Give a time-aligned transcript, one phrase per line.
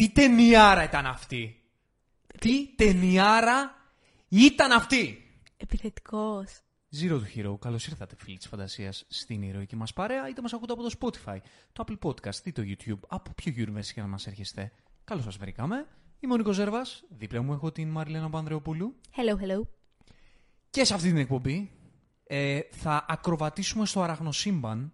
[0.00, 1.62] Τι ταινιάρα ήταν αυτή;
[2.38, 3.74] Τι ταινιάρα
[4.28, 5.18] ήταν αυτή;
[5.56, 6.60] Επιθετικός.
[7.00, 10.72] Zero to Hero, καλώς ήρθατε φίλοι της φαντασίας στην ηρωική μας παρέα, είτε μας ακούτε
[10.72, 11.36] από το Spotify,
[11.72, 14.72] το Apple Podcast ή το YouTube, από ποιο universe και να μας έρχεστε.
[15.04, 15.86] Καλώς σας βρήκαμε.
[16.20, 19.00] Είμαι ο Νίκος Ζέρβας, δίπλα μου έχω την Μαριλένα Πανδρεοπούλου.
[19.16, 19.66] Hello, hello.
[20.70, 21.70] Και σε αυτή την εκπομπή
[22.24, 24.92] ε, θα ακροβατήσουμε στο αραχνοσύμπαν.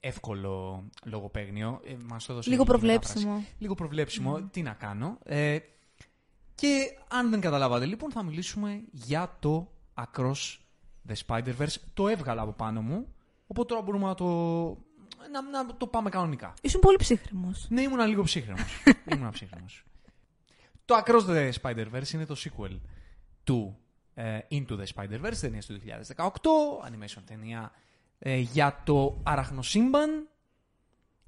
[0.00, 1.80] Ε, εύκολο λογοπαίγνιο.
[1.84, 3.30] Ε, μας το έδωσε Λίγο η προβλέψιμο.
[3.30, 3.54] μετάφραση.
[3.58, 4.42] Λίγο προβλέψιμο.
[4.42, 5.18] Τι να κάνω.
[5.24, 5.58] Ε,
[6.54, 10.58] και αν δεν καταλάβατε λοιπόν θα μιλήσουμε για το Across
[11.08, 11.74] the Spider-Verse.
[11.94, 13.14] Το έβγαλα από πάνω μου.
[13.46, 14.26] Οπότε τώρα μπορούμε να το,
[15.32, 16.54] να, να το πάμε κανονικά.
[16.62, 17.66] Ήσουν πολύ ψύχρεμος.
[17.68, 18.82] Ναι, ήμουν λίγο ψύχρεμος.
[19.12, 19.84] ήμουν ψύχρεμος.
[20.84, 22.78] Το Across the Spider-Verse είναι το sequel
[23.44, 23.78] του
[24.14, 25.80] ε, Into the Spider-Verse, ταινία του
[26.16, 26.24] 2018,
[26.88, 27.72] animation ταινία
[28.18, 30.28] ε, για το αραχνοσύμπαν.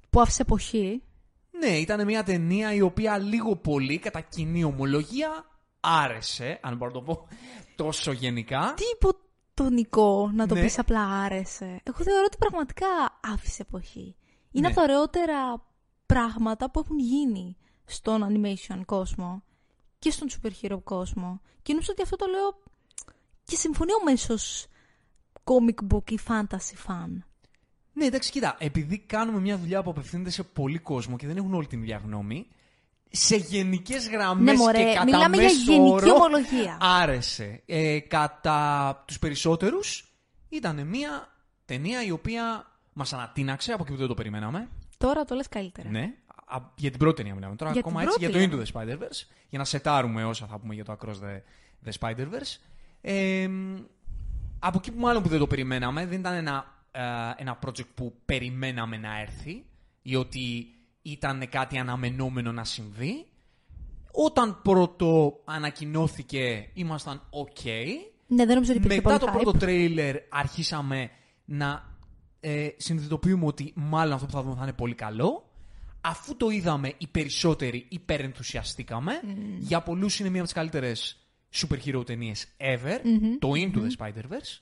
[0.09, 1.03] Που άφησε εποχή.
[1.51, 5.45] Ναι, ήταν μια ταινία η οποία λίγο πολύ, κατά κοινή ομολογία,
[5.79, 7.27] άρεσε, αν μπορώ να το πω
[7.75, 8.73] τόσο γενικά.
[8.75, 10.61] Τι υποτονικό να το Ναι.
[10.61, 11.79] πεις απλά άρεσε.
[11.83, 12.87] Εγώ θεωρώ ότι πραγματικά
[13.33, 14.15] άφησε εποχή.
[14.51, 14.67] Είναι Ναι.
[14.67, 15.65] από τα ωραιότερα
[16.05, 19.43] πράγματα που έχουν γίνει στον animation κόσμο
[19.99, 21.41] και στον super hero κόσμο.
[21.61, 22.59] Και νομίζω ότι αυτό το λέω
[23.43, 24.67] και συμφωνεί ο μέσος
[25.43, 27.09] comic book ή fantasy fan.
[27.93, 31.53] Ναι, εντάξει, κοίτα, επειδή κάνουμε μια δουλειά που απευθύνεται σε πολύ κόσμο και δεν έχουν
[31.53, 32.47] όλη την ίδια γνώμη,
[33.09, 36.77] σε γενικές γραμμές Ναι, μωρέ, και κατά μιλάμε για μέσο γενική όρο, ομολογία.
[36.81, 37.61] Άρεσε.
[37.65, 40.15] Ε, κατά τους περισσότερους
[40.49, 41.27] ήταν μια
[41.65, 44.69] ταινία η οποία μας ανατείναξε από εκεί που δεν το περιμέναμε.
[44.97, 45.89] Τώρα το λες καλύτερα.
[45.89, 46.13] Ναι.
[46.45, 47.55] Α, για την πρώτη ταινία μιλάμε.
[47.55, 49.27] Τώρα Για ακόμα την έτσι για το πρώτη Into the Spider-Verse.
[49.49, 51.41] Για να σετάρουμε όσα θα πούμε για το Across the,
[51.85, 52.57] the Spider-Verse.
[53.01, 53.49] Ε,
[54.63, 57.01] από εκεί που μάλλον που δεν το περιμέναμε, δεν ήταν ένα, ε,
[57.35, 59.65] ένα project που περιμέναμε να έρθει
[60.01, 60.67] ή ότι
[61.01, 63.25] ήταν κάτι αναμενόμενο να συμβεί.
[64.11, 67.65] Όταν πρώτο ανακοινώθηκε, ήμασταν ok.
[68.27, 69.41] Ναι, δεν νομίζω ότι υπήρχε Μετά πολύ το hype.
[69.41, 71.09] πρώτο τρέιλερ αρχίσαμε
[71.45, 71.97] να
[72.39, 75.45] ε, συνειδητοποιούμε ότι μάλλον αυτό που θα δούμε θα είναι πολύ καλό.
[76.01, 79.11] Αφού το είδαμε, οι περισσότεροι υπερενθουσιαστήκαμε.
[79.57, 81.20] Για πολλούς είναι μία από τις καλύτερες
[81.53, 82.99] super hero ταινίες ever.
[83.39, 84.59] Το Into the Spider-Verse.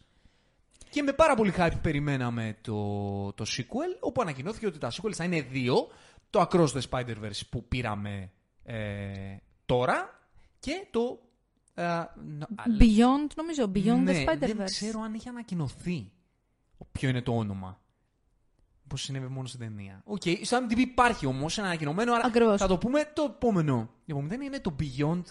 [0.90, 5.24] Και με πάρα πολύ hype περιμέναμε το, το sequel, όπου ανακοινώθηκε ότι τα sequels θα
[5.24, 5.88] είναι δύο.
[6.30, 8.32] Το Across the Spider-Verse που πήραμε
[8.64, 9.36] ε,
[9.66, 10.20] τώρα
[10.60, 11.20] και το...
[11.74, 12.48] ε, νο-
[12.80, 14.56] Beyond, νομίζω, Beyond ναι, the Spider-Verse.
[14.56, 16.12] Δεν ξέρω αν έχει ανακοινωθεί
[16.92, 17.82] ποιο είναι το όνομα.
[18.88, 20.02] Πώς συνέβη μόνο στην ταινία.
[20.06, 22.60] Οκ, στο IMDb υπάρχει όμως ένα ανακοινωμένο, άρα Ακριβώς.
[22.60, 23.90] θα το πούμε το επόμενο.
[24.06, 25.22] Η επόμενη ταινία είναι το Beyond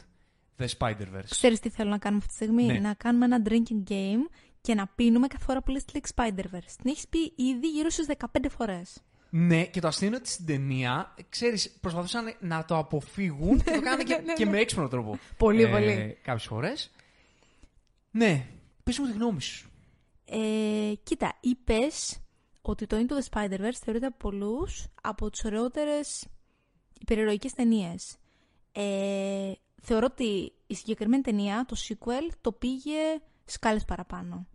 [0.58, 1.28] the Spider-Verse.
[1.28, 2.78] Ξέρεις τι θέλω να κάνουμε αυτή τη στιγμή; Ναι.
[2.78, 4.30] Να κάνουμε ένα drinking game
[4.60, 6.72] και να πίνουμε κάθε φορά που λες τη λέξη Spider-Verse.
[6.82, 9.02] Την έχεις πει ήδη γύρω στις 15 φορές.
[9.30, 13.80] Ναι, και το αστείο είναι ότι στην ταινία, ξέρεις, προσπαθούσαν να το αποφύγουν και το
[13.80, 15.10] κάνανε και, και με έξυπνο τρόπο.
[15.10, 16.18] Ναι, Πολύ, πολύ.
[16.22, 16.90] Κάποιες φορές.
[18.10, 18.46] Ναι,
[18.84, 19.70] πες μου τη γνώμη σου.
[20.24, 22.18] Ε, κοίτα, είπες
[22.62, 26.26] ότι το Into the Spider-Verse θεωρείται από πολλούς από τις ωραιότερες
[27.00, 28.16] υπερηρωικές ταινίες.
[28.72, 29.52] Ε,
[29.82, 34.46] θεωρώ ότι η συγκεκριμένη ταινία, το sequel, το πήγε σκάλες παραπάνω.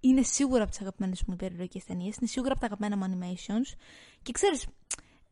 [0.00, 3.76] Είναι σίγουρα από τις αγαπημένες μου υπερηρωικές ταινίες, είναι σίγουρα από τα αγαπημένα μου animations
[4.22, 4.66] και ξέρεις,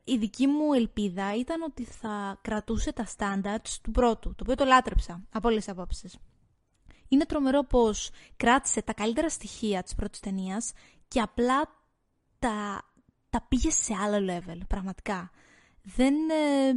[0.05, 4.65] η δική μου ελπίδα ήταν ότι θα κρατούσε τα standards του πρώτου, το οποίο το
[4.65, 6.19] λάτρεψα από όλες τις απόψεις.
[7.09, 10.73] Είναι τρομερό πως κράτησε τα καλύτερα στοιχεία της πρώτης ταινίας
[11.09, 11.63] και απλά
[12.39, 12.83] τα,
[13.31, 15.31] τα πήγε σε άλλο level, πραγματικά.
[15.83, 16.73] Δεν, ε,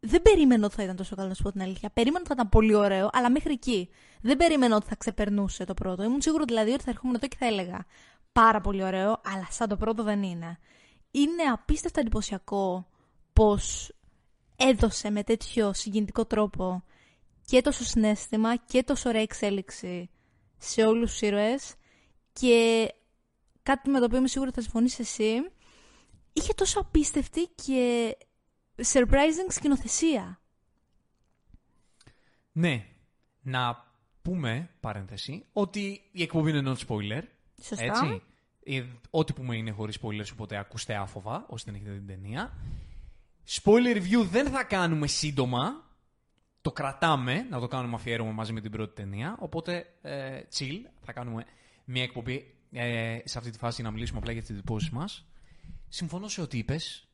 [0.00, 1.90] δεν περίμενα ότι θα ήταν τόσο καλό, να σου πω την αλήθεια.
[1.90, 3.88] Περίμενα ότι θα ήταν πολύ ωραίο, αλλά μέχρι εκεί.
[4.20, 6.02] Δεν περίμενα ότι θα ξεπερνούσε το πρώτο.
[6.02, 7.86] Ήμουν σίγουρο δηλαδή ότι θα ερχόμουν εδώ και θα έλεγα
[8.32, 10.58] πάρα πολύ ωραίο, αλλά σαν το πρώτο δεν είναι.
[11.10, 12.86] Είναι απίστευτα εντυπωσιακό
[13.32, 13.92] πως
[14.56, 16.84] έδωσε με τέτοιο συγκινητικό τρόπο
[17.44, 20.10] και τόσο συνέστημα και τόσο ωραία εξέλιξη
[20.58, 21.74] σε όλους τους ήρωες
[22.32, 22.88] και
[23.62, 25.50] κάτι με το οποίο είμαι σίγουρη ότι θα συμφωνήσεις εσύ
[26.32, 28.12] είχε τόσο απίστευτη και
[28.76, 30.40] surprising σκηνοθεσία.
[32.52, 32.86] Ναι,
[33.42, 33.84] να
[34.22, 37.22] πούμε, παρένθεση, ότι η εκπομπή είναι non-spoiler.
[37.62, 37.84] Σωστά.
[37.84, 38.22] Έτσι.
[38.64, 42.52] Ε, Ό,τι πούμε είναι χωρίς spoilers, οπότε ακούστε άφοβα όσοι δεν έχετε την ταινία.
[43.48, 45.84] Spoiler review δεν θα κάνουμε σύντομα.
[46.60, 49.36] Το κρατάμε να το κάνουμε αφιέρωμα μαζί με την πρώτη ταινία.
[49.38, 50.80] Οπότε ε, chill.
[51.00, 51.44] Θα κάνουμε
[51.84, 55.26] μια εκπομπή ε, σε αυτή τη φάση να μιλήσουμε απλά για τις εντυπώσεις μας.
[55.88, 57.08] Συμφωνώ σε ό,τι είπες.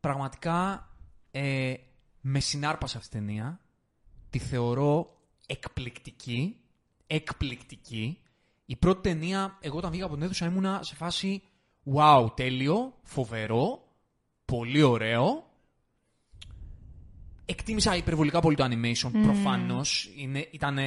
[0.00, 0.86] Πραγματικά
[1.32, 1.74] ε,
[2.20, 3.60] με συνάρπασε αυτή η ταινία.
[4.30, 6.56] Τη θεωρώ εκπληκτική.
[7.06, 8.18] Εκπληκτική.
[8.66, 11.42] Η πρώτη ταινία, εγώ όταν βγήκα από την αίθουσα ήμουνα σε φάση
[11.94, 13.88] wow, τέλειο, φοβερό,
[14.44, 15.50] πολύ ωραίο.
[17.44, 19.08] εκτίμησα υπερβολικά πολύ το animation.
[19.08, 19.22] Mm.
[19.22, 20.10] Προφανώς
[20.50, 20.78] ήταν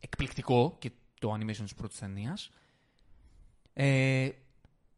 [0.00, 0.90] εκπληκτικό και
[1.20, 2.50] το animation της πρώτης ταινίας.
[3.72, 4.28] Ε,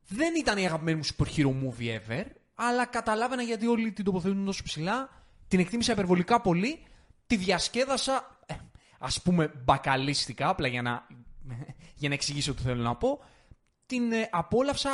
[0.08, 2.24] δεν ήταν η αγαπημένη μου super hero movie ever,
[2.56, 5.08] αλλά καταλάβαινα γιατί όλοι την τοποθετούν τόσο ψηλά.
[5.48, 6.82] Την εκτίμησα υπερβολικά πολύ.
[7.26, 8.54] Τη διασκέδασα, ε,
[8.98, 11.06] ας πούμε, μπακαλίστικα, απλά για να,
[12.00, 13.24] για να εξηγήσω τι θέλω να πω.
[13.86, 14.90] Την ε, απόλαυσα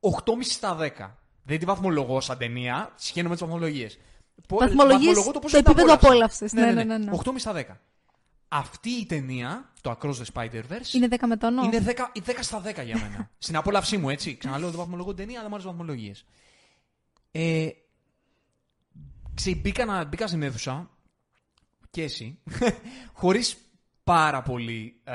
[0.00, 0.10] 8,5
[0.40, 1.10] στα 10.
[1.42, 3.98] Δεν τη βαθμολογώ σαν ταινία, σχένω με τις βαθμολογίες.
[4.48, 6.52] Βαθμολογίε το, το επίπεδο απόλαυσης.
[6.52, 7.38] Ναι, ναι, ναι, ναι, 8,5 ναι.
[7.38, 7.62] στα 10.
[8.48, 10.94] Αυτή η ταινία, το Across the Spider-Verse.
[10.94, 11.64] Είναι 10 με τόνο.
[11.64, 11.90] Είναι 10,
[12.26, 13.30] 10 στα 10 για μένα.
[13.38, 14.36] Στην απόλαυσή μου, έτσι.
[14.36, 16.24] Ξαναλέω, δεν βαθμολογώ την ταινία, αλλά μου αρέσουν βαθμολογίες.
[17.36, 17.68] Ε,
[19.56, 20.90] μπήκα, μπήκα στην αίθουσα
[21.90, 22.38] και εσύ,
[23.20, 23.56] χωρίς
[24.04, 25.14] πάρα πολύ, ε,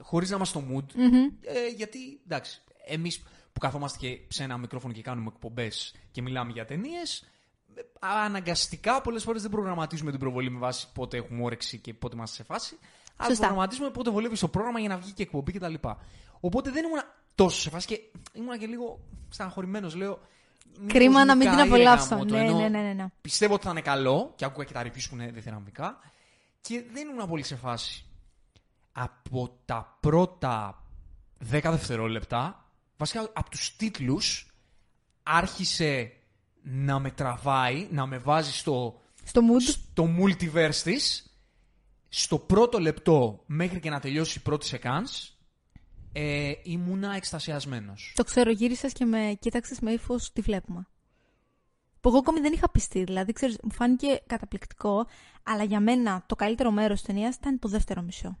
[0.00, 0.94] χωρίς να είμαστε στο mood,
[1.40, 3.22] ε, γιατί, εντάξει, εμείς
[3.52, 7.28] που καθόμαστε και σε ένα μικρόφωνο και κάνουμε εκπομπές και μιλάμε για ταινίες,
[7.98, 12.36] αναγκαστικά πολλές φορές δεν προγραμματίζουμε την προβολή με βάση πότε έχουμε όρεξη και πότε είμαστε
[12.36, 12.78] σε φάση,
[13.16, 15.74] αλλά προγραμματίζουμε πότε βολεύει το πρόγραμμα για να βγει και εκπομπή κτλ.
[16.40, 17.00] Οπότε δεν ήμουν
[17.34, 18.00] τόσο σε φάση και
[18.32, 20.20] ήμουν και λίγο στεναχωρημένος, λέω,
[20.86, 22.24] Κρίμα να μην την απολαύσω.
[22.24, 25.14] Ναι, ναι, ναι, ναι, Πιστεύω ότι θα είναι καλό και άκουγα και τα ρηφί που
[25.14, 25.98] είναι διθεραμικά.
[26.60, 28.04] Και δεν ήμουν πολύ σε φάση.
[28.92, 30.84] Από τα πρώτα
[31.50, 32.64] 10 δευτερόλεπτα,
[32.96, 34.52] βασικά από τους τίτλους,
[35.22, 36.12] άρχισε
[36.62, 39.62] να με τραβάει, να με βάζει στο, στο, mood.
[39.62, 41.32] στο multiverse της.
[42.08, 45.37] Στο πρώτο λεπτό, μέχρι και να τελειώσει η πρώτη σεκάνς,
[46.12, 48.12] ε, ήμουνα εκστασιασμένος.
[48.16, 50.86] Το ξέρω, γύρισες και με κοίταξες με ύφος τι βλέπουμε.
[52.00, 53.04] Που εγώ ακόμη δεν είχα πιστεί.
[53.04, 55.06] Δηλαδή, ξέρεις, μου φάνηκε καταπληκτικό,
[55.42, 58.38] αλλά για μένα το καλύτερο μέρος της ταινίας ήταν το δεύτερο μισό.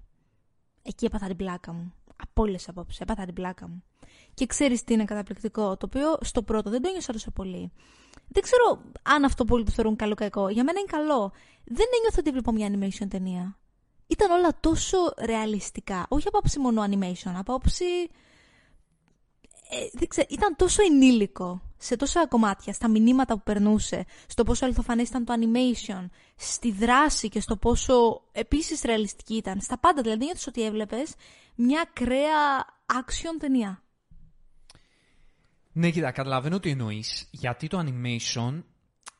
[0.82, 1.92] Εκεί έπαθα την πλάκα μου.
[2.16, 3.82] Από όλες απόψεις, έπαθα την πλάκα μου.
[4.34, 7.72] Και ξέρεις τι είναι καταπληκτικό, το οποίο στο πρώτο δεν το ένιωσα τόσο πολύ.
[8.28, 10.48] Δεν ξέρω αν αυτό πολύ το θεωρούν καλό ή κακό.
[10.48, 11.32] Για μένα είναι καλό.
[11.64, 13.57] Δεν ένιωθα ότι βλέπω μια animation ταινία
[14.08, 16.06] ήταν όλα τόσο ρεαλιστικά.
[16.08, 17.84] Όχι από άποψη μόνο animation, από άποψη...
[19.70, 25.08] Ε, δεν ήταν τόσο ενήλικο σε τόσα κομμάτια, στα μηνύματα που περνούσε, στο πόσο αληθοφανές
[25.08, 26.06] ήταν το animation,
[26.36, 29.60] στη δράση και στο πόσο επίσης ρεαλιστική ήταν.
[29.60, 31.14] Στα πάντα, δηλαδή νιώθεις ότι έβλεπες
[31.54, 33.82] μια κρέα action ταινία.
[35.72, 37.28] Ναι, κοίτα, καταλαβαίνω τι εννοείς.
[37.30, 38.62] Γιατί το animation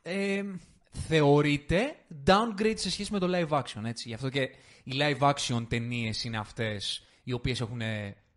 [0.02, 0.42] ε,
[0.90, 1.96] θεωρείται
[2.26, 4.08] downgrade σε σχέση με το live action, έτσι.
[4.08, 4.48] Γι' αυτό και
[4.88, 7.80] οι live action ταινίες είναι αυτές οι οποίες έχουν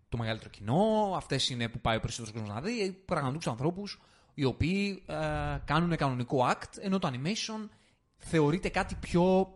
[0.09, 4.01] το μεγαλύτερο κοινό, αυτές είναι που πάει ο περισσότερος κόσμος να δει, πραγματικού ανθρώπους
[4.33, 5.15] οι οποίοι ε,
[5.65, 7.69] κάνουν κανονικό act, ενώ το animation
[8.17, 9.55] θεωρείται κάτι πιο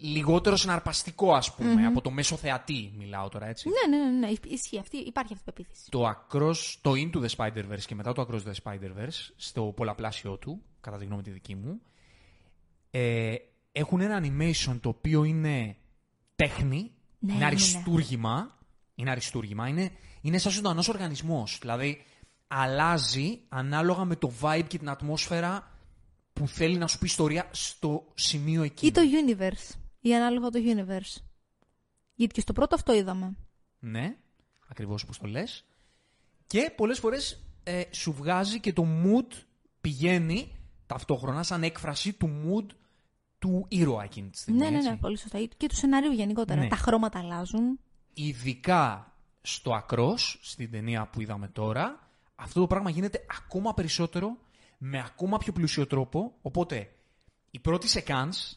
[0.00, 3.68] λιγότερο συναρπαστικό, ας πουμε από το μέσο θεατή, μιλάω τώρα έτσι.
[3.68, 4.32] Ναι, ναι, ναι, ναι.
[4.46, 5.90] ισχύει αυτή, υπάρχει αυτή η πεποίθηση.
[5.90, 10.62] Το, across, το Into the Spider-Verse και μετά το Across the Spider-Verse, στο πολλαπλάσιο του,
[10.80, 11.80] κατά τη γνώμη τη δική μου,
[12.90, 13.34] ε,
[13.78, 15.76] έχουν ένα animation το οποίο είναι
[16.36, 18.40] τέχνη, ναι, είναι αριστούργημα.
[18.40, 18.50] Ναι.
[18.94, 19.68] Είναι αριστούργημα.
[19.68, 19.90] Είναι,
[20.20, 21.58] είναι σαν ζωντανός οργανισμός.
[21.60, 22.04] Δηλαδή,
[22.46, 25.70] αλλάζει ανάλογα με το vibe και την ατμόσφαιρα
[26.32, 28.86] που θέλει να σου πει ιστορία στο σημείο εκεί.
[28.86, 29.74] Ή το universe.
[30.00, 31.22] Ή ανάλογα το universe.
[32.14, 33.36] Γιατί και στο πρώτο αυτό είδαμε.
[33.78, 34.16] Ναι,
[34.68, 35.64] ακριβώς όπως το λες.
[36.46, 39.36] Και πολλές φορές ε, σου βγάζει και το mood
[39.80, 40.52] πηγαίνει
[40.86, 42.74] ταυτόχρονα σαν έκφραση του mood
[43.38, 44.60] του ήρωα εκείνη της στιγμή.
[44.60, 45.38] Ναι, ναι, ναι, πολύ σωστά.
[45.56, 46.60] Και του σενάριου γενικότερα.
[46.60, 46.68] Ναι.
[46.68, 47.78] Τα χρώματα αλλάζουν.
[48.14, 49.12] Ειδικά
[49.42, 54.36] στο ακρός, στην ταινία που είδαμε τώρα, αυτό το πράγμα γίνεται ακόμα περισσότερο,
[54.78, 56.34] με ακόμα πιο πλούσιο τρόπο.
[56.42, 56.90] Οπότε,
[57.50, 58.56] η πρώτη σεκάνς,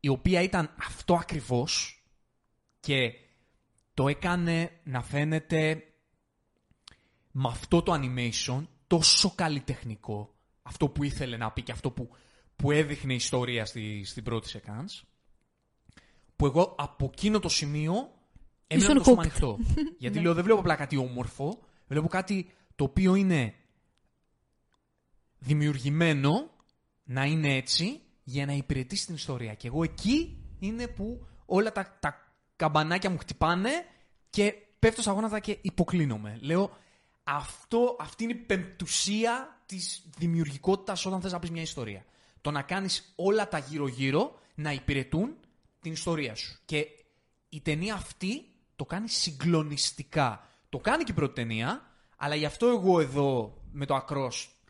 [0.00, 2.02] η οποία ήταν αυτό ακριβώς
[2.80, 3.12] και
[3.94, 5.84] το έκανε να φαίνεται
[7.30, 12.10] με αυτό το animation τόσο καλλιτεχνικό, αυτό που ήθελε να πει και αυτό που
[12.60, 15.04] που έδειχνε ιστορία στη, στην πρώτη σεκάνς,
[16.36, 18.10] που εγώ από εκείνο το σημείο
[18.66, 19.58] έμεινα το σώμα ανοιχτό.
[19.98, 20.22] Γιατί ναι.
[20.22, 23.54] λέω δεν βλέπω απλά κάτι όμορφο, βλέπω κάτι το οποίο είναι
[25.38, 26.50] δημιουργημένο
[27.04, 29.54] να είναι έτσι για να υπηρετήσει την ιστορία.
[29.54, 33.70] Και εγώ εκεί είναι που όλα τα, τα καμπανάκια μου χτυπάνε
[34.30, 36.38] και πέφτω στα γόνατα και υποκλίνομαι.
[36.40, 36.70] Λέω,
[37.22, 42.04] αυτό, αυτή είναι η πεμπτουσία της δημιουργικότητας όταν θες να πεις μια ιστορία
[42.40, 45.36] το να κάνεις όλα τα γύρω-γύρω να υπηρετούν
[45.80, 46.58] την ιστορία σου.
[46.64, 46.86] Και
[47.48, 48.44] η ταινία αυτή
[48.76, 50.48] το κάνει συγκλονιστικά.
[50.68, 51.82] Το κάνει και η πρώτη ταινία,
[52.16, 54.60] αλλά γι' αυτό εγώ εδώ με το ακρός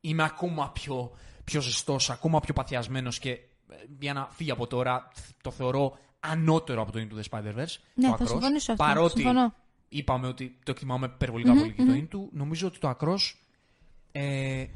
[0.00, 3.38] είμαι ακόμα πιο, πιο ζεστός, ακόμα πιο παθιασμένος και ε,
[3.98, 5.12] για να φύγει από τώρα
[5.42, 7.76] το θεωρώ ανώτερο από το Into the Spider-Verse.
[7.94, 8.84] Ναι, το θα συμφωνήσω αυτό.
[8.84, 9.24] Παρότι
[9.88, 12.08] είπαμε ότι το εκτιμάμε υπερβολικά mm-hmm, πολύ και mm-hmm.
[12.08, 13.40] το Into, νομίζω ότι το ακρός
[14.12, 14.66] ε,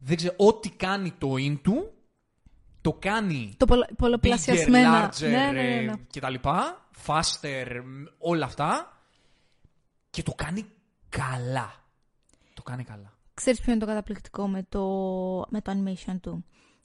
[0.00, 1.88] δεν ξέρω, ό,τι κάνει το Into
[2.80, 5.92] το κάνει το πολλο, πολλαπλασιασμένα bigger, larger ναι, ναι, ναι, ναι.
[6.10, 7.66] και τα λοιπά, faster,
[8.18, 8.98] όλα αυτά
[10.10, 10.66] και το κάνει
[11.08, 11.74] καλά.
[12.54, 13.12] Το κάνει καλά.
[13.34, 14.84] Ξέρεις ποιο είναι το καταπληκτικό με το,
[15.48, 16.44] με το animation του;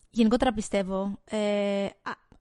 [0.09, 1.87] Γενικότερα πιστεύω, ε,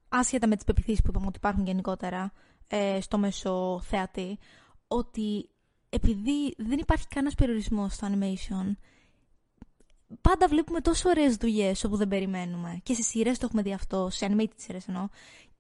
[0.08, 2.32] άσχετα με τις πεπιθήσεις που είπαμε ότι υπάρχουν γενικότερα
[2.66, 4.38] ε, στο μέσο θεατή,
[4.86, 5.48] ότι
[5.88, 8.76] επειδή δεν υπάρχει κανένας περιορισμός στο animation,
[10.20, 12.80] πάντα βλέπουμε τόσο ωραίες δουλειές όπου δεν περιμένουμε.
[12.82, 15.08] Και σε σειρές το έχουμε δει αυτό, σε animated σειρές εννοώ.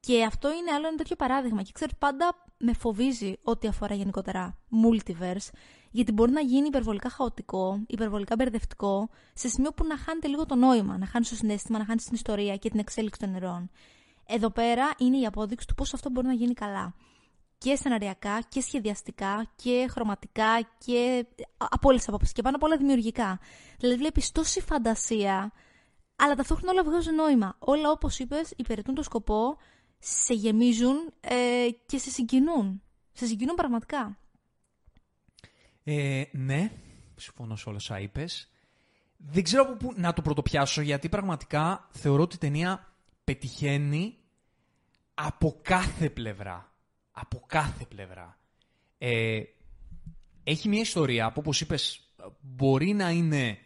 [0.00, 1.62] Και αυτό είναι άλλο ένα τέτοιο παράδειγμα.
[1.62, 5.48] Και ξέρει, πάντα με φοβίζει ό,τι αφορά γενικότερα multiverse,
[5.90, 10.54] γιατί μπορεί να γίνει υπερβολικά χαοτικό, υπερβολικά μπερδευτικό, σε σημείο που να χάνεται λίγο το
[10.54, 13.70] νόημα, να χάνεις το συνέστημα, να χάνεις την ιστορία και την εξέλιξη των νερών.
[14.26, 16.94] Εδώ πέρα είναι η απόδειξη του πώς αυτό μπορεί να γίνει καλά
[17.64, 22.32] και σεναριακά και σχεδιαστικά και χρωματικά και από όλες τις απόψεις.
[22.32, 23.40] Και πάνω απ' όλα δημιουργικά.
[23.78, 25.52] Δηλαδή, βλέπεις τόση φαντασία,
[26.16, 27.56] αλλά ταυτόχρονα όλα βγάζουν νόημα.
[27.58, 29.56] Όλα, όπως είπες, υπηρετούν το σκοπό,
[29.98, 32.82] σε γεμίζουν ε, και σε συγκινούν.
[33.12, 34.18] Σε συγκινούν πραγματικά.
[35.84, 36.70] Ε, ναι,
[37.16, 38.50] συμφωνώ σε όλα όσα είπες.
[39.16, 42.92] Δεν ξέρω από πού να το πρωτοπιάσω, γιατί πραγματικά θεωρώ ότι η ταινία
[43.24, 44.16] πετυχαίνει
[45.14, 46.73] από κάθε πλευρά
[47.14, 48.38] από κάθε πλευρά.
[48.98, 49.40] Ε,
[50.44, 52.00] έχει μια ιστορία που, όπως είπες,
[52.40, 53.58] μπορεί να είναι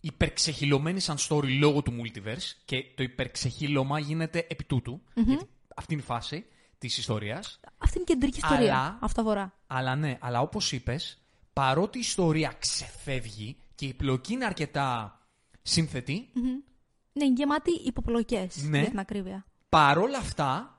[0.00, 6.02] υπερξεχυλωμένη σαν story λόγω του multiverse και το υπερξεχύλωμα γίνεται επί τούτου, γιατί αυτή είναι
[6.02, 6.46] η φάση
[6.78, 7.60] της ιστορίας.
[7.78, 9.52] Αυτή είναι η κεντρική ιστορία, αλλά, αυτά βορρά.
[9.66, 15.20] Αλλά ναι, αλλά όπως είπες, παρότι η ιστορία ξεφεύγει και η πλοκή είναι αρκετά
[15.62, 16.28] σύνθετη.
[16.34, 16.72] Mm-hmm.
[17.12, 19.46] Ναι, γεμάτη υποπλοκές, ναι, για την ακρίβεια.
[19.68, 20.75] Παρόλα αυτά,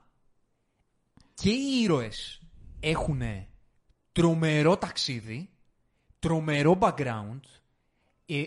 [1.40, 2.40] και οι ήρωες
[2.80, 3.22] έχουν
[4.12, 5.50] τρομερό ταξίδι,
[6.18, 7.40] τρομερό background.
[8.26, 8.42] Ε,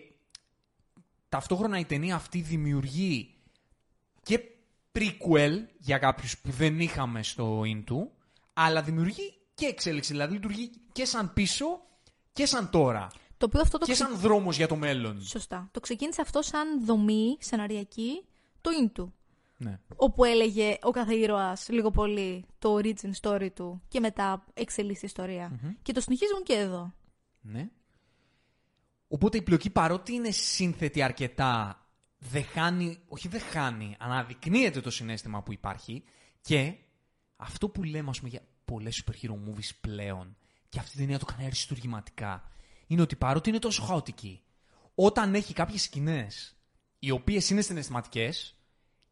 [1.29, 3.33] ταυτόχρονα η ταινία αυτή δημιουργεί
[4.23, 4.41] και
[4.91, 8.07] prequel για κάποιους που δεν είχαμε στο Into,
[8.53, 11.65] αλλά δημιουργεί και εξέλιξη, δηλαδή λειτουργεί και σαν πίσω
[12.33, 13.07] και σαν τώρα.
[13.37, 15.21] Το οποίο αυτό το και σαν δρόμος για το μέλλον.
[15.21, 15.69] Σωστά.
[15.71, 18.25] Το ξεκίνησε αυτό σαν δομή σεναριακή
[18.61, 19.05] το Into.
[19.63, 19.79] Ναι.
[19.95, 25.07] Όπου έλεγε ο κάθε ήρωα λίγο πολύ το origin story του και μετά εξελίσσει η
[25.07, 26.93] ιστορια Και το συνεχίζουν και εδώ.
[27.41, 27.69] Ναι.
[29.07, 31.85] Οπότε η πλοκή παρότι είναι σύνθετη αρκετά,
[32.17, 36.03] δεν χάνει, όχι δεν χάνει, αναδεικνύεται το συνέστημα που υπάρχει
[36.41, 36.75] και
[37.35, 40.35] αυτό που λέμε ας πούμε, για πολλές super hero movies πλέον
[40.69, 42.51] και αυτή την ταινία το κάνει αριστουργηματικά
[42.87, 44.41] είναι ότι παρότι είναι τόσο χαοτική,
[44.95, 46.55] όταν έχει κάποιες σκηνές
[46.99, 48.60] οι οποίες είναι συναισθηματικές,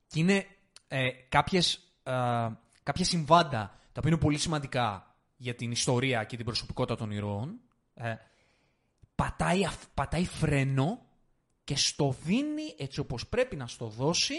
[0.10, 0.46] και είναι
[0.88, 2.12] ε, κάποιες, ε,
[2.84, 3.60] κάποια συμβάντα
[3.92, 7.60] τα οποία είναι πολύ σημαντικά για την ιστορία και την προσωπικότητα των ηρώων.
[7.94, 8.16] Ε,
[9.16, 11.01] πατάει, πατάει φρένο
[11.63, 14.36] και στο δίνει έτσι όπως πρέπει να στο δώσει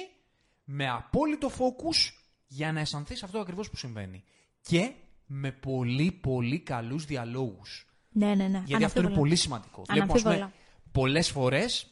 [0.64, 2.12] με απόλυτο focus
[2.46, 4.24] για να αισθανθείς αυτό ακριβώς που συμβαίνει.
[4.60, 4.92] Και
[5.26, 7.86] με πολύ πολύ καλούς διαλόγους.
[8.12, 8.62] Ναι, ναι, ναι.
[8.66, 9.82] Γιατί αυτό είναι πολύ σημαντικό.
[9.88, 10.52] Βλέπουμε
[10.92, 11.86] πολλές φορές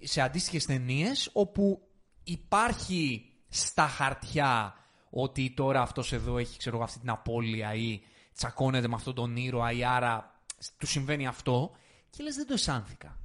[0.00, 1.89] σε αντίστοιχες ταινίες όπου
[2.30, 4.74] υπάρχει στα χαρτιά
[5.10, 8.00] ότι τώρα αυτός εδώ έχει ξέρω, αυτή την απώλεια ή
[8.34, 10.42] τσακώνεται με αυτόν τον ήρωα ή άρα
[10.78, 11.70] του συμβαίνει αυτό
[12.10, 13.18] και λες δεν το αισθάνθηκα.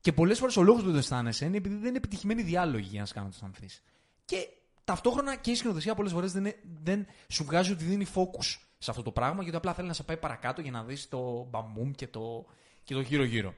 [0.00, 2.88] Και πολλές φορές ο λόγος που δεν το αισθάνεσαι είναι επειδή δεν είναι επιτυχημένοι διάλογοι
[2.88, 3.82] για να σε κάνουν να το αισθανθείς.
[4.24, 4.48] Και
[4.84, 9.02] ταυτόχρονα και η σκηνοθεσία πολλές φορές δεν, δεν σου βγάζει ότι δίνει focus σε αυτό
[9.02, 12.06] το πράγμα γιατί απλά θέλει να σε πάει παρακάτω για να δεις το μπαμούμ και
[12.06, 12.44] το,
[12.84, 13.54] και το γύρω-γύρω.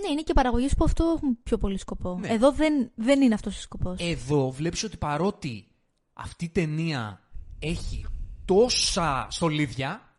[0.00, 2.18] Ναι, είναι και παραγωγές που αυτό έχουν πιο πολύ σκοπό.
[2.20, 2.28] Ναι.
[2.28, 4.00] Εδώ δεν, δεν είναι αυτός ο σκοπός.
[4.00, 5.66] Εδώ βλέπεις ότι παρότι
[6.12, 7.20] αυτή η ταινία
[7.58, 8.06] έχει
[8.44, 10.14] τόσα στολίδια,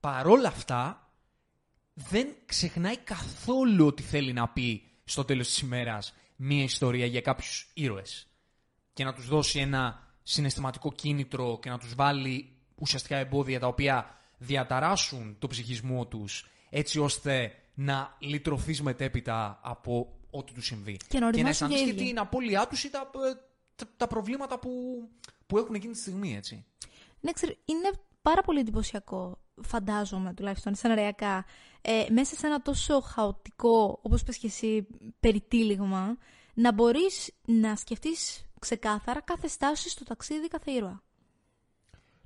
[0.00, 1.10] παρόλα αυτά
[1.94, 7.70] δεν ξεχνάει καθόλου ότι θέλει να πει στο τέλος της ημέρας μία ιστορία για κάποιους
[7.74, 8.26] ήρωες
[8.92, 14.18] και να τους δώσει ένα συναισθηματικό κίνητρο και να τους βάλει ουσιαστικά εμπόδια τα οποία
[14.38, 20.96] διαταράσσουν το ψυχισμό τους έτσι ώστε να λυτρωθείς μετέπειτα από ό,τι του συμβεί.
[21.08, 23.10] Και να, και να αισθανθεί και την απώλειά τους ή τα,
[23.74, 24.70] τα, τα, προβλήματα που,
[25.46, 26.64] που έχουν εκείνη τη στιγμή, έτσι.
[27.20, 27.90] Ναι, ξέρω, είναι
[28.22, 31.44] πάρα πολύ εντυπωσιακό, φαντάζομαι τουλάχιστον, σεναριακά,
[31.80, 34.86] ε, μέσα σε ένα τόσο χαοτικό, όπως πες και εσύ,
[35.20, 36.16] περιτύλιγμα,
[36.54, 41.02] να μπορείς να σκεφτείς ξεκάθαρα κάθε στάση στο ταξίδι κάθε ήρωα.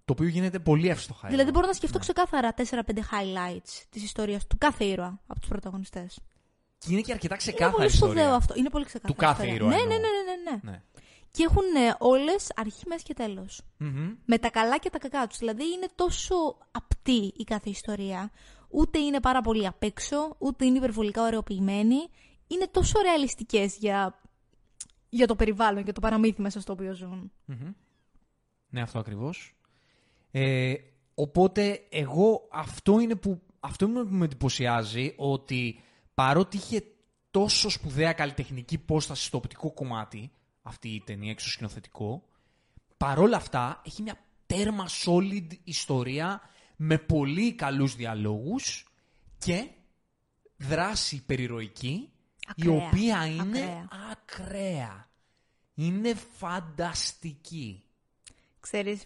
[0.04, 1.28] Το οποίο γίνεται πολύ εύστοχα.
[1.28, 2.04] Δηλαδή μπορώ να σκεφτώ ναι.
[2.04, 6.18] ξεκάθαρα 4-5 highlights της ιστορίας του κάθε ήρωα από τους πρωταγωνιστές.
[6.78, 7.68] Και είναι και αρκετά ξεκάθαρα.
[7.68, 8.54] Είναι πολύ σπουδαίο αυτό.
[8.56, 9.14] Είναι πολύ ξεκάθαρο.
[9.14, 9.68] Του κάθε ήρωα.
[9.68, 10.82] Ναι, ναι, ναι, ναι, ναι, ναι.
[11.30, 13.49] Και έχουν ε, όλες αρχή, μέση και τελο
[14.25, 15.38] Με τα καλά και τα κακά τους.
[15.38, 16.35] Δηλαδή είναι τόσο
[16.71, 18.30] απτή η κάθε ιστορία.
[18.68, 22.09] Ούτε είναι πάρα πολύ απ' έξω, ούτε είναι υπερβολικά ωρεοποιημένη.
[22.47, 24.21] Είναι τόσο ρεαλιστικές για,
[25.09, 27.32] για το περιβάλλον και το παραμύθι μέσα στο οποίο ζουν.
[27.44, 27.73] Μμμ.
[28.68, 29.54] Ναι, αυτό ακριβώς.
[30.32, 30.74] Ε,
[31.14, 35.80] οπότε εγώ αυτό είναι που, αυτό είναι που με εντυπωσιάζει ότι
[36.14, 36.84] παρότι είχε
[37.30, 40.30] τόσο σπουδαία καλλιτεχνική υπόσταση στο οπτικό κομμάτι
[40.62, 42.22] αυτή η ταινία έξω σκηνοθετικό
[42.96, 46.40] παρόλα αυτά έχει μια τέρμα solid ιστορία
[46.76, 48.86] με πολύ καλούς διαλόγους
[49.38, 49.68] και
[50.56, 52.10] δράση περιρροϊκή
[52.54, 53.88] η Ακραία, οποία είναι ακραία.
[54.10, 55.10] ακραία.
[55.74, 57.84] Είναι φανταστική.
[58.60, 59.04] Ξέρεις,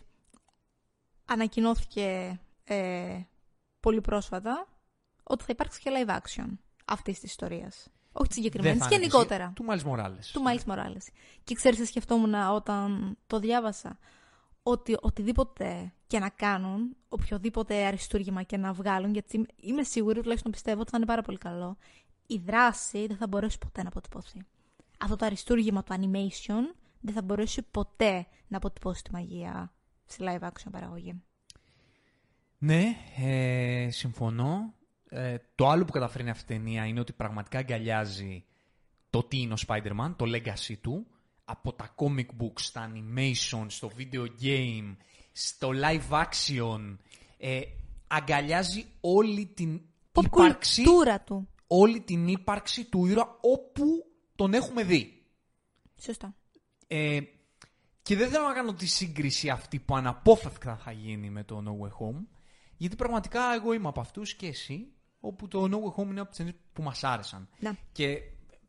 [1.27, 3.21] ανακοινώθηκε ε,
[3.81, 4.69] πολύ πρόσφατα
[5.23, 6.49] ότι θα υπάρξει και live action
[6.85, 7.89] αυτής της ιστορίας.
[8.13, 9.53] Όχι της συγκεκριμένης, Δεν θα είναι γενικότερα.
[9.55, 10.25] Του Miles Morales.
[10.33, 11.07] Του Miles Morales.
[11.45, 13.99] Και ξέρεις, τι σκεφτόμουν όταν το διάβασα,
[14.63, 20.81] ότι οτιδήποτε και να κάνουν, οποιοδήποτε αριστούργημα και να βγάλουν, γιατί είμαι σίγουρη, τουλάχιστον πιστεύω
[20.81, 21.77] ότι θα είναι πάρα πολύ καλό,
[22.27, 24.47] η δράση δεν θα μπορέσει ποτέ να αποτυπωθεί.
[24.99, 29.73] Αυτό το αριστούργημα, το animation, δεν θα μπορέσει ποτέ να αποτυπώσει τη μαγεία
[30.07, 31.23] στη live action παραγωγή.
[32.59, 34.75] Ναι, ε, συμφωνώ.
[35.09, 38.45] Ε, το άλλο που καταφέρνει αυτή η ταινία είναι ότι πραγματικά αγκαλιάζει
[39.11, 41.07] το τι είναι ο Spider-Man, το legacy του,
[41.45, 44.97] από τα comic books, στα animation, στο video game,
[45.33, 46.97] στο live action.
[47.39, 47.61] Ε,
[48.07, 49.81] αγκαλιάζει όλη την
[50.13, 51.49] Pop ύπαρξη, κουλτούρα του.
[51.67, 53.85] όλη την ύπαρξη του ήρωα όπου
[54.37, 55.27] τον έχουμε δει.
[56.01, 56.35] Σωστά.
[56.87, 57.21] Ε,
[58.07, 61.71] και δεν θέλω να κάνω τη σύγκριση αυτή που αναπόφευκτα θα γίνει με το No
[61.87, 62.25] Way Home,
[62.77, 66.29] γιατί πραγματικά εγώ είμαι από αυτούς και εσύ, όπου το No Way Home είναι από
[66.29, 67.49] τις ταινίες που μας άρεσαν.
[67.59, 67.77] Να.
[67.93, 68.19] Και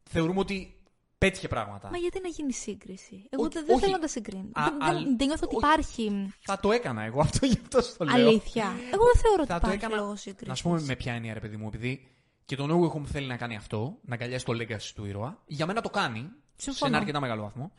[0.03, 0.81] θεωρούμε ότι
[1.17, 1.89] πέτυχε πράγματα.
[1.89, 3.83] Μα γιατί να γίνει σύγκριση; Εγώ Όχι, δεν, δεν όχι.
[3.83, 4.49] θέλω να τα συγκρίνω.
[4.53, 5.65] Α, δεν, αλ- δεν, δεν νιώθω ότι όχι.
[5.65, 8.13] υπάρχει Θα το έκανα εγώ αυτό, γι' αυτό στο λέω.
[8.15, 8.63] αλήθεια.
[8.93, 10.01] Εγώ δεν θεωρώ ότι Θα το υπάρχει έκανα.
[10.01, 10.47] λόγος σύγκρισης.
[10.47, 12.07] Να σου πούμε με ποια έννοια, ρε παιδί μου, επειδή
[12.45, 15.43] και το No Way Home θέλει να κάνει αυτό, να αγκαλιάσει το legacy του ήρωα.
[15.47, 16.19] Για μένα το κάνει.
[16.19, 16.31] Σε
[16.71, 16.91] Συμφωνώ.
[16.91, 17.71] ένα αρκετά μεγάλο βαθμό.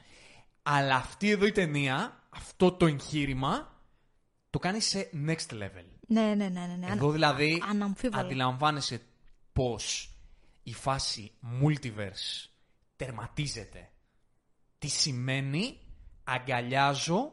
[0.70, 3.83] Αλλά αυτή εδώ η ταινία, αυτό το εγχείρημα,
[4.50, 5.85] το κάνει σε next level.
[6.07, 6.48] Ναι, ναι, ναι.
[6.48, 6.87] ναι, ναι.
[6.90, 8.22] Εδώ δηλαδή αναμφίβολα.
[8.22, 9.00] αντιλαμβάνεσαι
[9.52, 10.14] πώς
[10.62, 12.48] η φάση multiverse
[12.96, 13.90] τερματίζεται.
[14.78, 15.78] Τι σημαίνει
[16.24, 17.33] αγκαλιάζω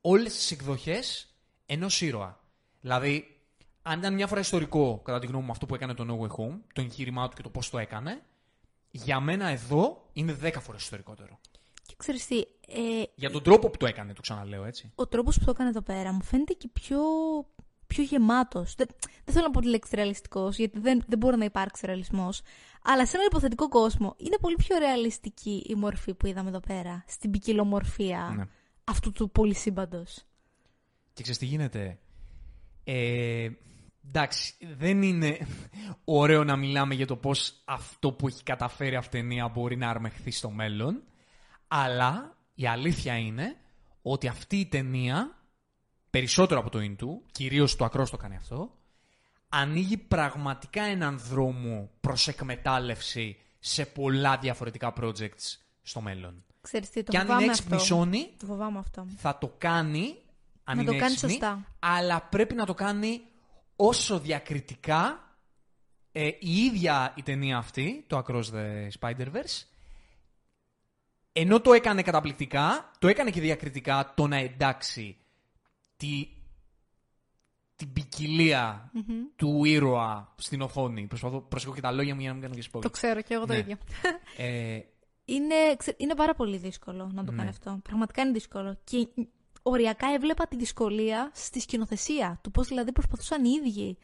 [0.00, 1.34] όλες τις εκδοχές
[1.66, 2.40] ενός ήρωα.
[2.80, 3.40] Δηλαδή,
[3.82, 6.36] αν ήταν μια φορά ιστορικό, κατά τη γνώμη μου, αυτό που έκανε το No Way
[6.36, 8.22] Home, το εγχείρημά του και το πώς το έκανε,
[8.90, 11.38] για μένα εδώ είναι δέκα φορές ιστορικότερο.
[11.96, 14.92] Και ξέρεις τι, ε, Για τον τρόπο που το έκανε, το ξαναλέω έτσι.
[14.94, 16.98] ο τρόπος που το έκανε εδώ πέρα μου φαίνεται και πιο,
[17.86, 18.74] πιο γεμάτος.
[18.74, 18.86] Δεν,
[19.24, 22.40] δεν θέλω να πω τη λέξη ρεαλιστικός, γιατί δεν, δεν μπορεί να υπάρξει ρεαλισμός.
[22.82, 27.04] Αλλά σε έναν υποθετικό κόσμο είναι πολύ πιο ρεαλιστική η μορφή που είδαμε εδώ πέρα,
[27.08, 28.44] στην ποικιλομορφία Ναι.
[28.84, 30.24] αυτού του πολυσύμπαντος.
[31.12, 31.98] Και ξέρεις τι γίνεται;
[32.84, 33.48] Ε,
[34.06, 35.38] εντάξει, δεν είναι
[36.04, 39.88] ωραίο να μιλάμε για το πώς αυτό που έχει καταφέρει αυτή η ταινία μπορεί να
[39.90, 41.02] αρμεχθεί στο μέλλον.
[41.76, 43.56] Αλλά η αλήθεια είναι
[44.02, 45.38] ότι αυτή η ταινία,
[46.10, 48.78] περισσότερο από το Into, κυρίως το Ακρός το κάνει αυτό,
[49.48, 56.44] ανοίγει πραγματικά έναν δρόμο προς εκμετάλλευση σε πολλά διαφορετικά projects στο μέλλον.
[56.60, 57.64] Ξέρεις τι, το και αν φοβάμαι είναι αυτό.
[57.64, 59.06] εξυπνησώνει, Το φοβάμαι αυτό.
[59.16, 60.14] θα το κάνει,
[60.64, 61.64] αν Να είναι το κάνει έξυπνη, σωστά.
[61.78, 63.20] αλλά πρέπει να το κάνει
[63.76, 65.18] όσο διακριτικά
[66.12, 69.62] ε, η ίδια η ταινία αυτή, το Across the Spider-Verse,
[71.36, 75.16] ενώ το έκανε καταπληκτικά, το έκανε και διακριτικά το να εντάξει
[75.96, 76.28] τη,
[77.76, 78.92] την ποικιλία
[79.36, 81.06] του ήρωα στην οθόνη.
[81.06, 82.82] Προσπαθώ, προσέχω και τα λόγια μου για να μην κάνω και spoiler.
[82.82, 83.58] Το ξέρω και εγώ το Ναι.
[83.58, 83.76] ίδιο.
[84.36, 84.80] Ε,
[85.24, 87.36] Είναι, ξε- είναι πάρα πολύ δύσκολο να το Ναι.
[87.36, 87.80] κάνει αυτό.
[87.82, 88.78] Πραγματικά είναι δύσκολο.
[88.84, 89.08] Και
[89.62, 92.38] οριακά έβλεπα τη δυσκολία στη σκηνοθεσία.
[92.42, 93.98] Του πώς δηλαδή προσπαθούσαν οι ίδιοι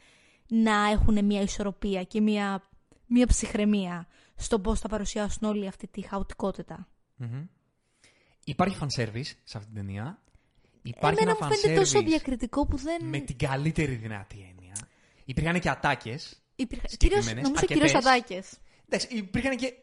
[0.47, 2.69] να έχουν μια ισορροπία και μια,
[3.05, 6.87] μια ψυχραιμία στο πώς θα παρουσιάσουν όλη αυτή τη χαοτικότητα.
[7.25, 7.45] Μμμ.
[8.45, 10.21] Υπάρχει fan service σε αυτή την ταινία.
[10.81, 13.05] Υπάρχει Εμένα ένα μου φαίνεται τόσο fanservice διακριτικό που δεν.
[13.05, 14.75] με την καλύτερη δυνατή έννοια.
[15.25, 16.41] Υπήρχαν και ατάκες.
[16.55, 16.87] Υπήρχε...
[16.87, 17.91] Κυρίως, συγκεκριμένες, νομίζω αρκετές.
[17.91, 18.57] κυρίω ατάκες.
[18.89, 19.73] Εντάξει, υπήρχαν και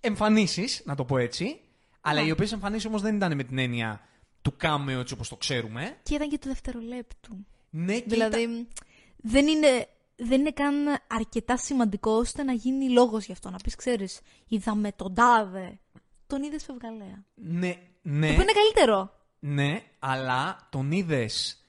[0.00, 1.60] εμφανίσεις, να το πω έτσι.
[2.00, 2.26] Αλλά Ναι.
[2.26, 4.00] οι οποίες εμφανίσεις όμως δεν ήταν με την έννοια
[4.42, 5.96] του κάμεο έτσι όπως το ξέρουμε.
[6.02, 7.46] Και ήταν και του δευτερολέπτου.
[7.70, 8.68] Ναι, και Δηλαδή, ήταν-
[9.16, 10.74] δεν, είναι, δεν είναι καν
[11.06, 13.50] αρκετά σημαντικό ώστε να γίνει λόγος γι' αυτό.
[13.50, 15.78] Να πεις, ξέρεις, είδαμε τον τάδε.
[16.26, 17.24] Τον είδες φευγαλέα.
[17.34, 19.12] Ναι, Το ναι, οποίο είναι καλύτερο.
[19.38, 21.64] ναι, αλλά τον είδες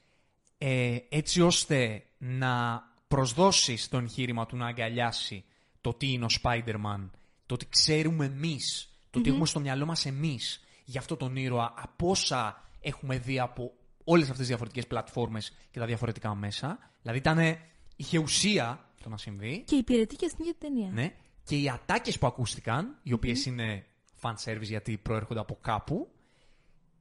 [0.57, 5.43] ε, έτσι ώστε να προσδώσεις το εγχείρημα του να αγκαλιάσει
[5.81, 7.09] το τι είναι ο Spider-Man,
[7.45, 11.73] το ότι ξέρουμε εμείς, το τι έχουμε στο μυαλό μας εμείς για αυτό τον ήρωα,
[11.77, 13.71] από όσα έχουμε δει από
[14.03, 16.79] όλες αυτές τις διαφορετικές πλατφόρμες και τα διαφορετικά μέσα.
[17.01, 17.57] Δηλαδή ήταν,
[17.97, 19.63] είχε ουσία το να συμβεί.
[19.67, 20.91] Και υπηρετεί και στην ίδια την ταινία.
[20.91, 21.13] Ναι.
[21.43, 23.85] Και οι ατάκες που ακούστηκαν, οι οποιες είναι
[24.21, 26.11] fan service γιατί προέρχονται από κάπου,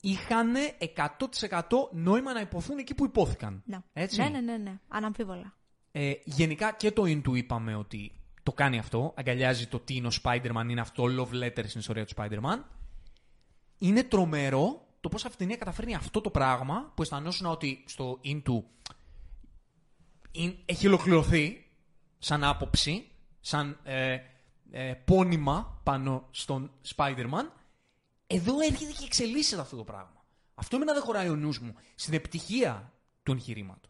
[0.01, 3.63] είχαν 100% νόημα να υποθούν εκεί που υπόθηκαν.
[3.67, 3.79] Ναι.
[3.93, 4.21] Έτσι.
[4.23, 4.79] ναι, ναι, ναι, ναι.
[4.89, 5.55] Αναμφίβολα.
[5.93, 9.13] Ε, γενικά και το Into είπαμε ότι το κάνει αυτό.
[9.17, 12.63] Αγκαλιάζει το τι είναι ο Spider-Man, είναι αυτό love letter στην ιστορία του Spider-Man.
[13.79, 18.21] Είναι τρομερό το πώς αυτή η ταινία καταφέρνει αυτό το πράγμα που αισθανόσουν ότι στο
[18.25, 18.65] Into είναι-
[20.65, 21.67] έχει ολοκληρωθεί
[22.19, 23.09] σαν άποψη,
[23.41, 24.19] σαν ε,
[24.71, 27.47] ε, πόνημα πάνω στον Spider-Man.
[28.27, 30.25] Εδώ έρχεται και εξελίσσεται αυτό το πράγμα.
[30.55, 33.89] Αυτό εμένα δεν χωράει ο νους μου στην επιτυχία του εγχειρήματο.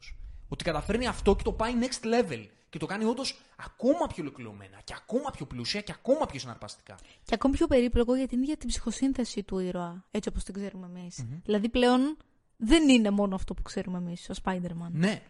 [0.49, 2.47] Ότι καταφέρνει αυτό και το πάει next level.
[2.71, 6.95] Και το κάνει όντως ακόμα πιο ολοκληρωμένα και ακόμα πιο πλούσια και ακόμα πιο συναρπαστικά.
[7.25, 10.87] Και ακόμη πιο περίπλοκο για την ίδια την ψυχοσύνθεση του ήρωα, έτσι όπως την ξέρουμε
[10.87, 11.25] εμείς.
[11.45, 12.17] Δηλαδή πλέον
[12.57, 14.91] δεν είναι μόνο αυτό που ξέρουμε εμείς, ο Spider-Man.
[14.91, 15.23] Ναι,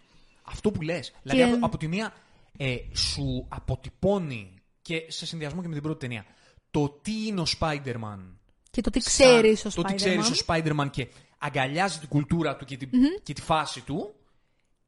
[0.46, 1.12] αυτό που λες.
[1.22, 2.12] Δηλαδή από, από τη μία
[2.56, 6.24] ε, σου αποτυπώνει και σε συνδυασμό και με την πρώτη ταινία
[6.70, 8.18] το τι είναι ο Spider-Man.
[8.70, 9.96] Και το τι σαν- ξέρεις ο Το τι Spider-Man.
[9.96, 12.90] ξέρεις ο Spider-Man και αγκαλιάζει την κουλτούρα του και, την,
[13.22, 14.14] και τη φάση του.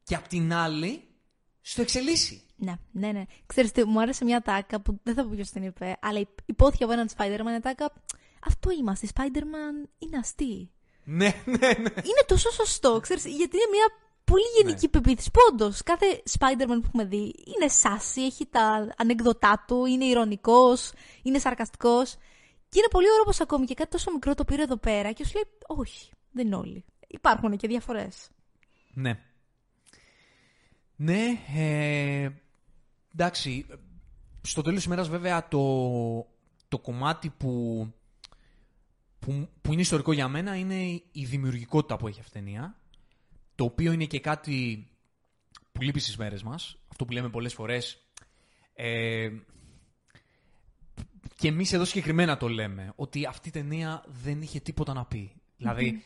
[0.03, 1.03] Και απ' την άλλη,
[1.61, 2.41] στο εξελίσσει.
[2.55, 3.23] Ναι, ναι, ναι.
[3.45, 6.39] Ξέρεις τι, μου άρεσε μια τάκα που δεν θα πω ποιος την είπε, αλλά υπ-
[6.45, 7.93] υπόθηκε από έναν Spider-Man η τάκα.
[8.45, 9.05] Αυτό είμαστε.
[9.05, 10.71] Οι Spider-Man είναι αστείοι.
[11.03, 11.89] Ναι, ναι, ναι.
[11.95, 13.87] Είναι τόσο σωστό, ξέρεις, γιατί είναι μια
[14.31, 14.89] πολύ γενική Ναι.
[14.91, 15.31] πεποίθηση.
[15.31, 16.05] που όντως, κάθε
[16.39, 22.15] Spider-Man που έχουμε δει είναι σάσι, έχει τα ανεκδοτά του, είναι ηρωνικός, είναι σαρκαστικός.
[22.69, 25.25] Και είναι πολύ ωραίος πως ακόμη και κάτι τόσο μικρό το πήρε εδώ πέρα και
[25.25, 26.85] σου λέει όχι, δεν είναι όλοι.
[27.07, 28.29] Υπάρχουν και διαφορές.
[28.93, 29.19] Ναι.
[30.95, 31.21] Ναι,
[31.55, 32.29] ε,
[33.13, 33.65] εντάξει.
[34.41, 35.59] Στο τέλος της ημέρας βέβαια το,
[36.67, 37.85] το κομμάτι που,
[39.19, 42.75] που, που είναι ιστορικό για μένα είναι η δημιουργικότητα που έχει αυτή η ταινία.
[43.59, 44.87] Το οποίο είναι και κάτι
[45.71, 46.77] που λείπει στις μέρες μας.
[46.91, 47.97] Αυτό που λέμε πολλές φορές.
[48.73, 49.29] Ε,
[51.35, 52.93] και εμείς εδώ συγκεκριμένα το λέμε.
[52.95, 55.31] Ότι αυτή η ταινία δεν είχε τίποτα να πει.
[55.57, 56.03] Δηλαδή,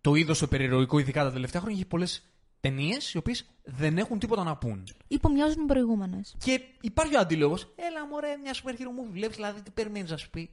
[0.00, 2.22] το είδος το περιεροϊκό, ειδικά τα τελευταία χρόνια, έχει πολλές
[2.60, 4.86] ταινίες οι οποίες δεν έχουν τίποτα να πούν.
[5.08, 6.36] Ή που μοιάζουν με προηγούμενες.
[6.44, 7.72] Και υπάρχει ο αντίλογος.
[7.76, 10.50] Έλα, μωρέ, μια super hero movie βλέπεις, δηλαδή τι περιμένεις να σου πει.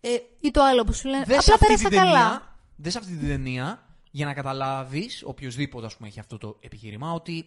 [0.00, 0.08] Ε,
[0.40, 2.58] Ή το άλλο που σου λένε δες απλά αυτή πέρασα την ταινία, καλά.
[2.76, 7.46] δες αυτή την ταινία για να καταλάβεις, οποιοδήποτε ας πούμε, έχει αυτό το επιχείρημα, ότι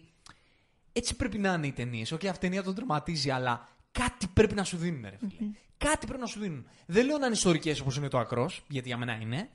[0.92, 2.12] έτσι πρέπει να είναι οι ταινίες.
[2.12, 5.50] Όχι, αυτή η ταινία τον τερματίζει, αλλά κάτι πρέπει να σου δίνουν, ρε φίλε.
[5.78, 6.66] Κάτι πρέπει να σου δίνουν.
[6.86, 9.48] Δεν λέω να είναι ιστορικές όπως είναι το ακρός, γιατί για μένα είναι,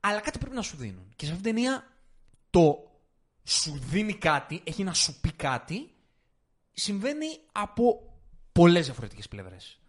[0.00, 1.12] αλλά κάτι πρέπει να σου δίνουν.
[1.16, 1.86] Και σε αυτήν την ταινία
[2.50, 2.88] το
[3.44, 5.90] σου δίνει κάτι, έχει να σου πει κάτι,
[6.72, 8.12] συμβαίνει από
[8.52, 9.80] πολλές διαφορετικές πλευρές.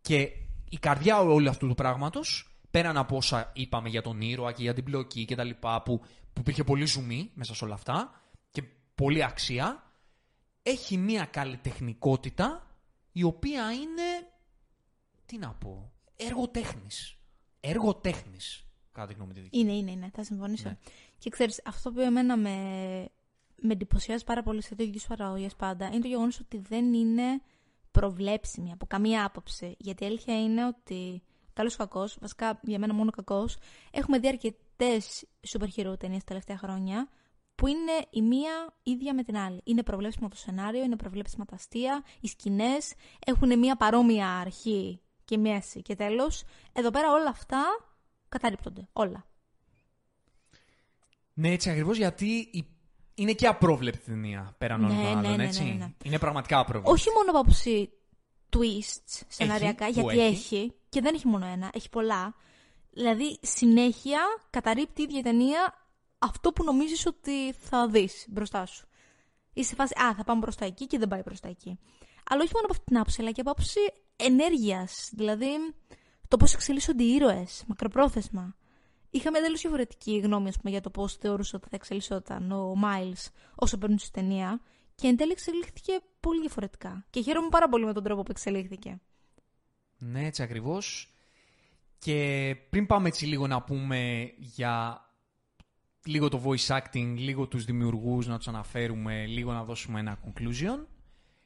[0.00, 0.30] Και
[0.68, 4.74] η καρδιά όλου αυτού του πράγματος, πέραν από όσα είπαμε για τον ήρωα και για
[4.74, 5.98] την πλοκή και τα λοιπά, που,
[6.32, 8.62] που υπήρχε πολύ ζουμί μέσα σε όλα αυτά και
[8.94, 9.92] πολύ αξία,
[10.62, 12.76] έχει μία καλλιτεχνικότητα
[13.12, 14.02] η οποία είναι,
[15.26, 17.16] τι να πω, έργο τέχνης.
[17.60, 19.62] Έργο τέχνης, κατά τη γνώμη τη δική μου.
[19.62, 20.10] Είναι, είναι, είναι.
[20.14, 20.68] Θα συμφωνήσω.
[20.68, 20.76] Ναι.
[21.18, 22.50] Και ξέρεις, αυτό που εμένα με,
[23.56, 27.40] με εντυπωσιάζει πάρα πολύ σε τέτοιου παραγωγές πάντα είναι το γεγονός ότι δεν είναι
[27.90, 29.76] προβλέψιμη από καμία άποψη.
[29.78, 31.22] Γιατί η αλήθεια είναι ότι
[31.56, 33.56] καλός κακός, βασικά για μένα μόνο κακός,
[33.90, 37.08] έχουμε δει αρκετές super hero ταινίες τα τελευταία χρόνια
[37.54, 39.60] που είναι η μία ίδια με την άλλη.
[39.64, 42.94] Είναι προβλέψιμο το σενάριο, είναι προβλέψιμα τα αστεία, οι σκηνές
[43.26, 46.42] έχουν μία παρόμοια αρχή και μέση και τέλος.
[46.72, 47.62] Εδώ πέρα όλα αυτά
[48.28, 48.88] καταρρύπτονται.
[48.92, 49.26] Όλα.
[51.34, 52.66] Ναι, έτσι ακριβώς γιατί η-
[53.14, 55.62] είναι και απρόβλεπτη ταινία πέραν όλων Ναι, των ναι, άλλων, ναι, έτσι.
[55.64, 55.92] ναι, ναι.
[56.04, 56.90] Είναι πραγματικά απρόβλεπτη.
[56.90, 57.90] Όχι μόνο από άποψη
[58.56, 60.74] twists σεναριακά, που γιατί έχει; έχει.
[60.88, 62.34] και δεν έχει μόνο ένα, έχει πολλά.
[62.90, 65.74] Δηλαδή, συνέχεια καταρρύπτει η ίδια η ταινία
[66.18, 68.86] αυτό που νομίζεις ότι θα δεις μπροστά σου.
[69.52, 71.78] Είσαι σε φάση, α, θα πάμε προς τα εκεί και δεν πάει προς τα εκεί.
[72.30, 73.80] Αλλά όχι μόνο από αυτή την άποψη, αλλά και από άποψη
[74.16, 75.10] ενέργειας.
[75.12, 75.48] Δηλαδή,
[76.28, 78.56] το πώς εξελίσσονται οι ήρωες, μακροπρόθεσμα.
[79.10, 83.30] Είχαμε εντελώς διαφορετική γνώμη ας πούμε, για το πώς θεωρούσε ότι θα εξελισσόταν ο Miles
[83.54, 84.60] όσο παίρνουν στη ταινία.
[84.96, 87.06] Και εν τέλει εξελίχθηκε πολύ διαφορετικά.
[87.10, 89.00] Και χαίρομαι πάρα πολύ με τον τρόπο που εξελίχθηκε.
[89.98, 91.10] Ναι, έτσι ακριβώς.
[91.98, 95.00] Και πριν πάμε έτσι λίγο να πούμε για
[96.04, 100.86] λίγο το voice acting, λίγο τους δημιουργούς να τους αναφέρουμε, λίγο να δώσουμε ένα conclusion.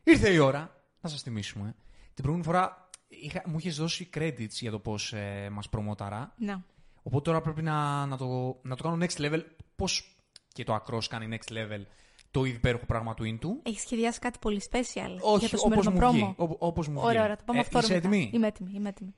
[0.02, 1.74] Ήρθε η ώρα να σας θυμίσουμε.
[2.14, 6.34] Την προηγούμενη φορά είχα, μου είχες δώσει credits για το πώς ε, μας προμόταρα.
[6.38, 6.64] Να.
[7.02, 9.42] Οπότε τώρα πρέπει να, να, το, να το κάνω next level.
[9.76, 10.16] Πώς
[10.52, 11.82] και το Across κάνει next level
[12.30, 13.48] το ήδη υπέροχο πράγμα του Into.
[13.68, 16.12] Έχεις σχεδιάσει κάτι πολύ special Όχι, για το όπως σημερινό μου πρόμο.
[16.12, 16.54] βγει.
[16.54, 17.22] Ό, όπως μου Ωραία, βγει.
[17.22, 18.06] ωραία, το πάμε Ε, αυτό είσαι μετά.
[18.08, 19.14] έτοιμη; Είμαι έτοιμη, είμαι έτοιμη.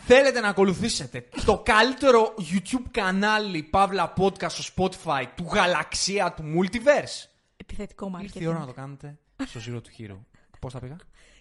[0.00, 7.28] Θέλετε να ακολουθήσετε το καλύτερο YouTube κανάλι Παύλα Podcast στο Spotify του γαλαξία του Multiverse;
[7.56, 8.48] Επιθετικό Ήρθε η marketing.
[8.48, 10.16] ώρα να το κάνετε στο Zero to Hero.
[10.60, 10.96] Πώς θα πήγα;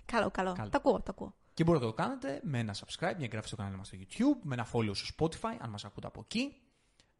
[0.06, 0.54] Καλό, καλό.
[0.54, 0.70] Καλό.
[0.70, 1.34] Τα ακούω, τα ακούω.
[1.54, 4.40] Και μπορείτε να το κάνετε με ένα subscribe, μια εγγραφή στο κανάλι μας στο YouTube,
[4.44, 6.56] με ένα follow στο Spotify, αν μας ακούτε από εκεί.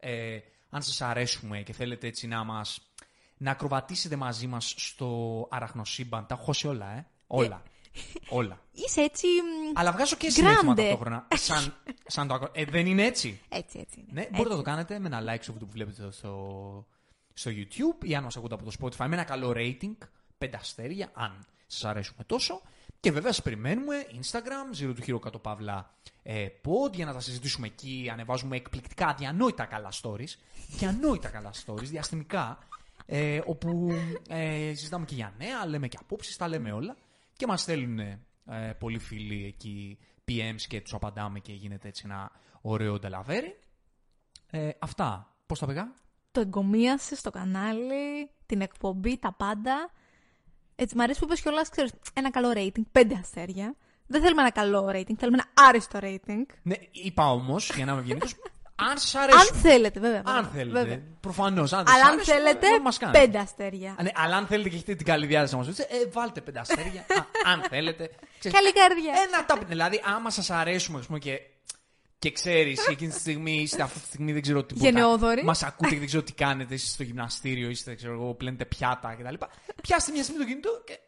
[0.00, 0.38] Ε,
[0.70, 2.92] αν σας αρέσουμε και θέλετε έτσι να μας...
[3.38, 6.26] να ακροβατήσετε μαζί μας στο αραχνοσύμπαν.
[6.26, 7.06] Τα έχω σε όλα, ε.
[7.26, 7.62] Όλα.
[8.28, 8.60] όλα.
[8.86, 9.26] Είσαι έτσι.
[9.26, 10.76] μ, Αλλά βγάζω και συνέστημα Grande.
[10.76, 11.26] ταυτόχρονα.
[11.34, 11.74] Σαν,
[12.06, 12.50] σαν το ακρο...
[12.52, 14.00] Ε, δεν είναι έτσι; Έτσι, έτσι.
[14.00, 14.08] είναι.
[14.12, 14.32] Ναι, Έτσι.
[14.32, 16.86] μπορείτε να το κάνετε με ένα like στο βίντεο που βλέπετε στο,
[17.34, 19.96] στο YouTube ή αν μας ακούτε από το Spotify με ένα καλό rating,
[20.38, 22.60] πέντε αστέρια, αν σας αρέσουμε τόσο.
[23.00, 27.20] Και βέβαια σας περιμένουμε Instagram, Zero to Hero κάτω παύλα ε, pod, για να τα
[27.20, 28.08] συζητήσουμε εκεί.
[28.12, 30.34] Ανεβάζουμε εκπληκτικά, αδιανόητα καλά stories.
[30.68, 32.58] Διανόητα καλά stories, διαστημικά.
[33.10, 33.88] Ε, όπου
[34.28, 36.96] ε, συζητάμε και για νέα, λέμε και απόψεις, τα λέμε όλα.
[37.32, 42.30] Και μας στέλνουν ε, πολλοί φίλοι εκεί PMs και τους απαντάμε και γίνεται έτσι ένα
[42.60, 43.58] ωραίο νταλαβέρι.
[44.50, 45.36] Ε, αυτά.
[45.46, 45.94] Πώς τα πήγα;
[46.30, 49.90] Το εγκομίασες στο κανάλι, την εκπομπή, τα πάντα.
[50.74, 53.74] Έτσι, μ' αρέσει που είπες κιόλας, ξέρεις, ένα καλό rating, πέντε αστέρια.
[54.06, 56.44] Δεν θέλουμε ένα καλό rating, θέλουμε ένα άριστο rating.
[56.62, 58.34] Ναι, είπα όμως, για να είμαι ευγενικός,
[58.90, 59.56] αν σας Αν αρέσουν.
[59.56, 60.22] θέλετε, βέβαια.
[60.24, 60.78] Αν βέβαια, θέλετε.
[60.80, 61.00] βέβαια.
[61.20, 61.72] Προφανώς.
[61.72, 63.18] Αν δεν Αλλά σας αν αρέσουν, θέλετε, δεν μας κάνετε.
[63.20, 63.90] πέντε αστέρια.
[63.98, 66.40] Α, ναι, αλλά αν θέλετε και έχετε την καλή διάθεση να μας πείτε, ε, βάλτε
[66.40, 67.00] πέντε αστέρια.
[67.00, 68.10] Α, αν θέλετε.
[68.38, 69.12] Ξέρεις, Καλή καρδιά.
[69.28, 69.64] Ένα τάπ.
[69.64, 71.40] Δηλαδή, άμα σας αρέσουμε, ας πούμε, και,
[72.18, 74.86] και ξέρεις, εκείνη τη στιγμή, είστε αυτή τη στιγμή, δεν ξέρω τίποτα.
[74.86, 75.44] Γενναιόδοροι.
[75.44, 79.16] Μας ακούτε και δεν ξέρω τι κάνετε, είστε στο γυμναστήριο, είστε, ξέρω εγώ, πλένετε πιάτα
[79.20, 79.34] κτλ.
[79.82, 80.98] Πιάστε μια στιγμή το κινητό και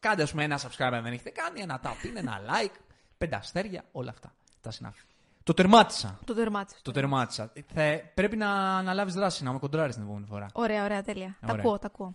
[0.00, 2.74] κάντε, ας πούμε, ένα subscribe αν δεν έχετε κάνει, ένα tap in, ένα like,
[3.18, 4.34] πέντε αστέρια, όλα αυτά.
[4.60, 5.00] Τα συνάφη.
[5.48, 6.18] Το τερμάτισα.
[6.24, 6.82] Το τερμάτισες.
[6.82, 7.52] Το τερμάτισα.
[7.74, 10.46] Θα, πρέπει να αναλάβει δράση, να με κοντράρεις την επόμενη φορά.
[10.52, 11.36] Ωραία, ωραία, τέλεια.
[11.40, 11.62] Τα Ωραία.
[11.64, 12.10] ακούω, τα ακούω.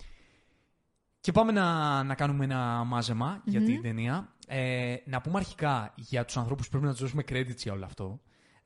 [1.22, 4.34] Και πάμε να, να κάνουμε ένα μάζεμα για την ταινία.
[4.48, 7.86] Ε, να πούμε αρχικά για τους ανθρώπους που πρέπει να τους δώσουμε credits για όλο
[7.86, 8.20] αυτό.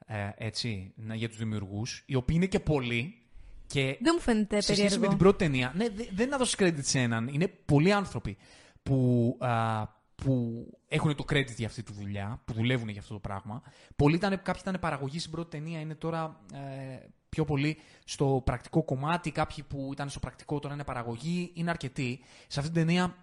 [0.05, 3.21] Ε, έτσι, να, για τους δημιουργούς, οι οποίοι είναι και πολλοί.
[3.67, 5.09] Και Δεν μου φαίνεται σε σχέση με περίεργο.
[5.09, 7.27] την πρώτη ταινία, ναι, δε- δεν είναι να δώσει credit σε έναν.
[7.27, 8.37] Είναι πολλοί άνθρωποι
[8.83, 9.83] που, α,
[10.23, 13.61] που έχουν το credit για αυτή τη δουλειά, που δουλεύουν για αυτό το πράγμα.
[13.95, 18.83] Πολλοί ήταν, κάποιοι ήταν παραγωγή στην πρώτη ταινία, είναι τώρα ε, πιο πολύ στο πρακτικό
[18.83, 19.31] κομμάτι.
[19.31, 22.19] Κάποιοι που ήταν στο πρακτικό τώρα είναι παραγωγή, είναι αρκετοί.
[22.47, 23.15] Σε αυτή την ταινία,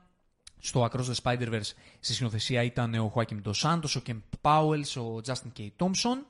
[0.59, 5.21] στο Across the Spider-Verse, στη συνοθεσία ήταν ο Joaquin Dos Santos, ο Ken Powell, ο
[5.27, 5.69] Justin K.
[5.79, 6.27] Thompson.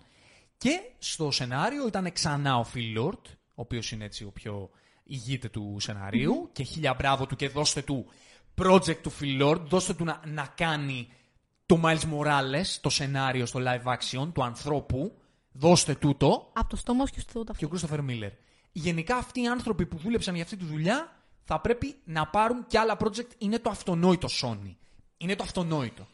[0.57, 4.71] Και στο σενάριο ήταν ξανά ο Phil Lord, ο οποίος είναι έτσι ο πιο
[5.05, 6.49] ηγείται του σενάριου.
[6.53, 8.07] Και χίλια μπράβο του και δώστε του
[8.63, 11.09] project του Phil Lord, δώστε του να, να κάνει
[11.67, 15.19] το Miles Morales, το σενάριο στο live action του ανθρώπου.
[15.53, 17.67] Δώστε τούτο Από το στόμα σου και στο και αυτό.
[17.67, 18.31] ο Christopher Miller.
[18.73, 22.79] Γενικά αυτοί οι άνθρωποι που δούλεψαν για αυτή τη δουλειά θα πρέπει να πάρουν και
[22.79, 23.31] άλλα project.
[23.39, 24.75] Είναι το αυτονόητο Sony.
[25.17, 26.07] Είναι το αυτονόητο.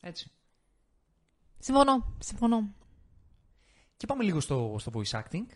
[0.00, 0.30] Έτσι.
[1.58, 2.74] Συμφωνώ, συμφωνώ.
[3.96, 5.46] Και πάμε λίγο στο, στο voice acting.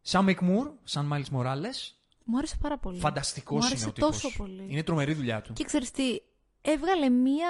[0.00, 1.92] Σαν Mick Moore, σαν Miles Morales,
[2.28, 2.98] Μου άρεσε πάρα πολύ.
[2.98, 4.10] φανταστικός Μου είναι άρεσε ο τύπος.
[4.10, 4.66] τόσο πολύ.
[4.68, 5.52] Είναι τρομερή δουλειά του.
[5.52, 6.18] Και ξέρεις τι,
[6.60, 7.48] έβγαλε μία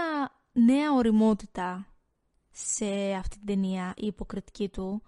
[0.53, 1.87] νέα οριμότητα
[2.51, 5.03] σε αυτή την ταινία, η υποκριτική του,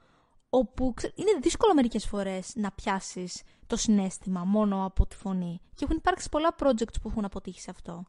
[0.50, 5.60] όπου ξέ- είναι δύσκολο μερικές φορές να πιάσεις το συνέστημα μόνο από τη φωνή.
[5.74, 8.04] Και έχουν υπάρξει πολλά projects που έχουν αποτύχει σε αυτό.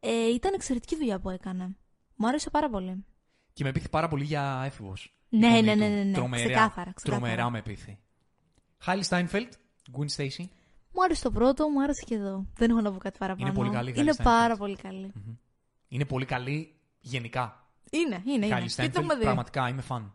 [0.00, 1.76] Ε, ήταν εξαιρετική δουλειά που έκανε.
[2.16, 3.04] Μου άρεσε πάρα πολύ.
[3.52, 5.14] Και με πείθει πάρα πολύ για έφηβος.
[5.28, 5.78] Ναι, η φωνή ναι, του.
[5.78, 6.12] ναι, ναι, ναι.
[6.12, 7.20] Τρομερά, Ξεκάθαρα, ξεκάθαρα.
[7.26, 7.98] τρομερά με πείθει.
[8.78, 9.52] Χάιλι Στάινφελτ,
[9.98, 10.44] Gwen Stacy.
[10.92, 12.46] Μου άρεσε το πρώτο, μου άρεσε και εδώ.
[12.54, 13.46] Δεν έχω να πω κάτι παραπάνω.
[13.46, 14.58] Είναι πολύ καλή η Είναι Hailey πάρα Steinfeld.
[14.58, 15.12] πολύ καλή.
[15.88, 17.64] Είναι πολύ καλή γενικά.
[17.90, 18.54] Είναι, είναι, είναι.
[18.54, 19.24] Χάιλι Και την έχουμε Στάινφελτ, δει.
[19.24, 20.14] πραγματικά είμαι φαν.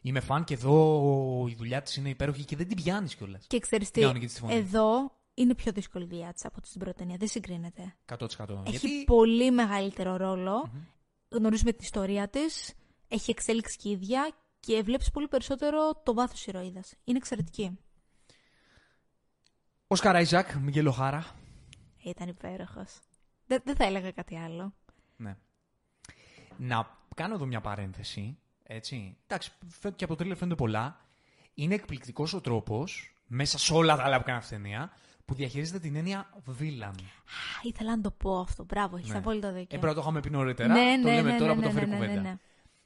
[0.00, 3.46] Είμαι φαν και εδώ η δουλειά της είναι υπέροχη και δεν την πιάνεις κιόλας.
[3.46, 4.54] Και ξέρεις τι, Κανονική της φωνή.
[4.54, 7.16] εδώ είναι πιο δύσκολη η δουλειά της από την πρώτη ταινία.
[7.18, 7.94] Δεν συγκρίνεται.
[8.06, 8.62] 100%.
[8.66, 10.70] Έχει Γιατί πολύ μεγαλύτερο ρόλο.
[11.28, 12.74] Γνωρίζουμε την ιστορία της.
[13.08, 14.30] Έχει εξέλιξη και η ίδια.
[14.60, 16.94] Και βλέπεις πολύ περισσότερο το βάθος ηρωίδας.
[17.04, 17.78] Είναι εξαιρετική.
[19.90, 21.26] Ο Σκαράιζακ, Μιγγέλο Χάρα.
[22.02, 22.98] Ήταν υπέροχος.
[23.46, 24.72] Δεν, δεν θα έλεγα κάτι άλλο.
[25.16, 25.36] Ναι.
[26.56, 28.38] Να κάνω εδώ μια παρένθεση.
[28.62, 29.16] Έτσι.
[29.26, 31.00] Εντάξει, φαι- και από το τρίλερ φαίνονται πολλά.
[31.54, 34.92] Είναι εκπληκτικός ο τρόπος, μέσα σε όλα τα άλλα που κάνει αυτή η ταινία,
[35.24, 36.82] που διαχειρίζεται την έννοια villain.
[37.02, 38.64] Α, ήθελα να το πω αυτό.
[38.64, 39.18] Μπράβο, έχεις Ναι.
[39.18, 39.76] απόλυτο δίκιο.
[39.76, 40.72] Ε, πρέπει να το είχαμε πει νωρίτερα.
[40.74, 42.20] ναι, το ναι, λέμε ναι, τώρα ναι, που το ναι, φέρει ναι, ναι, κουβέντα.
[42.22, 42.36] ναι.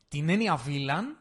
[0.08, 1.16] Την έννοια villain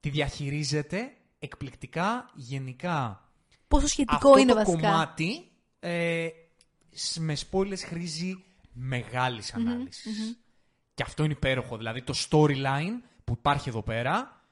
[0.00, 3.28] τη διαχειρίζεται εκπληκτικά γενικά.
[3.68, 5.50] Πόσο σχετικό Αυτό είναι το βασικά; κομμάτι
[5.80, 6.28] ε,
[6.90, 10.38] σ- με spoilers χρήζει μεγάλης ανάλυσης.
[10.94, 11.76] Και αυτό είναι υπέροχο.
[11.76, 14.44] Δηλαδή το storyline που υπάρχει εδώ πέρα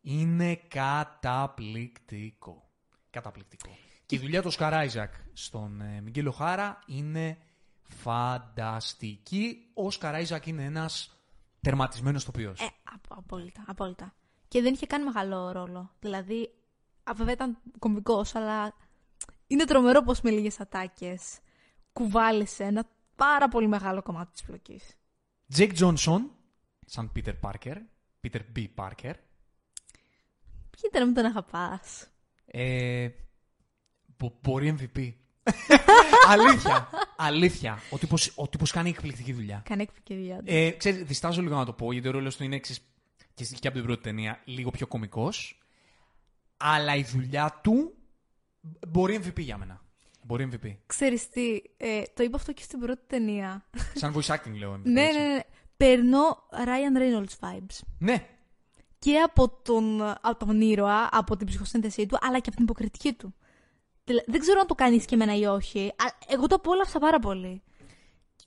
[0.00, 2.70] είναι καταπληκτικό.
[3.10, 3.76] Καταπληκτικό.
[4.06, 7.38] Και η δουλειά του Όσκαρ Άιζακ στον ε, Μιγκέλ Ο'Χάρα είναι
[7.88, 9.70] φανταστική.
[9.74, 11.16] Ο Όσκαρ Άιζακ είναι ένας
[11.60, 12.60] τερματισμένος ηθοποιός.
[12.60, 14.14] Ε, απ- απόλυτα, απόλυτα.
[14.48, 15.90] Και δεν είχε κάνει μεγάλο ρόλο.
[16.00, 16.48] Δηλαδή, α,
[17.14, 18.74] βέβαια ήταν κομβικός, αλλά
[19.46, 21.38] είναι τρομερό πως με λίγες ατάκες
[21.92, 22.84] κουβάλισε ένα
[23.16, 24.96] πάρα πολύ μεγάλο κομμάτι της πλοκής.
[25.48, 26.30] Τζέικ Τζόνσον
[26.86, 27.76] σαν Peter Parker.
[28.22, 28.66] Peter B.
[28.76, 29.12] Parker.
[30.76, 32.06] Κοίτα να μην τον αγαπάς.
[32.44, 33.08] Ε,
[34.18, 35.12] μπο- μπορεί MVP.
[36.28, 36.88] αλήθεια.
[37.16, 37.78] Αλήθεια.
[37.90, 39.62] Ο τύπος, ο τύπος κάνει εκπληκτική δουλειά.
[39.64, 40.36] Κάνει έκπληκτη δουλειά.
[40.36, 40.44] του.
[40.46, 42.82] Ε, ξέρεις, διστάζω λίγο να το πω, γιατί ο ρόλος του είναι ξέρεις,
[43.34, 45.61] και, και από την πρώτη ταινία λίγο πιο κωμικός.
[46.62, 47.94] Αλλά η δουλειά του
[48.88, 49.80] μπορεί MVP για μένα.
[50.24, 50.76] Μπορεί MVP.
[50.86, 53.64] Ξέρεις τι, ε, το είπα αυτό και στην πρώτη ταινία.
[53.94, 54.80] Σαν voice acting λέω MVP.
[54.82, 55.18] ναι, έτσι.
[55.18, 55.40] ναι, ναι.
[55.76, 56.18] Παίρνω
[56.50, 57.78] Ryan Reynolds vibes.
[57.98, 58.26] Ναι,
[58.98, 63.12] Και από τον, από τον ήρωα, από την ψυχοσύνθεσή του, αλλά και από την υποκριτική
[63.12, 63.34] του.
[64.04, 67.18] Δηλαδή, δεν ξέρω αν το κάνεις και εμένα ή όχι, αλλά εγώ το απόλαυσα πάρα
[67.18, 67.62] πολύ.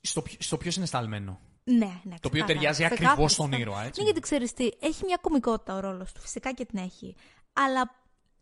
[0.00, 1.86] στο, ποιο- στο ποιος είναι σταλμένο; Ναι, ναι.
[1.86, 2.46] Το οποίο ξεκάθαρα.
[2.46, 3.70] ταιριάζει Ξεκάθαρα, ακριβώς στον ξεκάθαρα.
[3.76, 4.00] ήρωα, έτσι.
[4.00, 6.20] Ναι, γιατί ξέρεις τι, έχει μια κομικότητα ο ρόλος του.
[6.20, 7.14] Φυσικά και την έχει.
[7.52, 7.94] Αλλά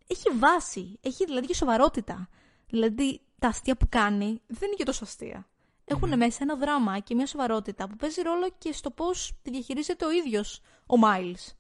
[0.07, 0.99] έχει βάση.
[1.01, 2.29] Έχει δηλαδή και σοβαρότητα.
[2.67, 5.49] Δηλαδή τα αστεία που κάνει δεν είναι και τόσο αστεία.
[5.85, 10.05] Έχουν μέσα ένα δράμα και μια σοβαρότητα που παίζει ρόλο και στο πώς τη διαχειρίζεται
[10.05, 11.55] ο ίδιος ο Μάιλς.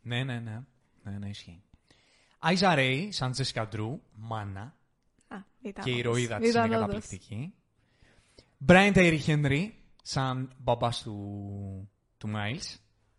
[0.00, 0.62] Ναι, ναι, ναι.
[1.02, 1.62] Ναι, ναι, ισχύει.
[2.38, 4.76] Άιζα Ρέι, σαν Τζέσικα Ντρού, μάνα.
[5.82, 7.54] Και η ηρωίδα της είναι καταπληκτική.
[8.58, 12.76] Μπράιν Τέιρι Χένρι, σαν μπαμπάς του, του Miles.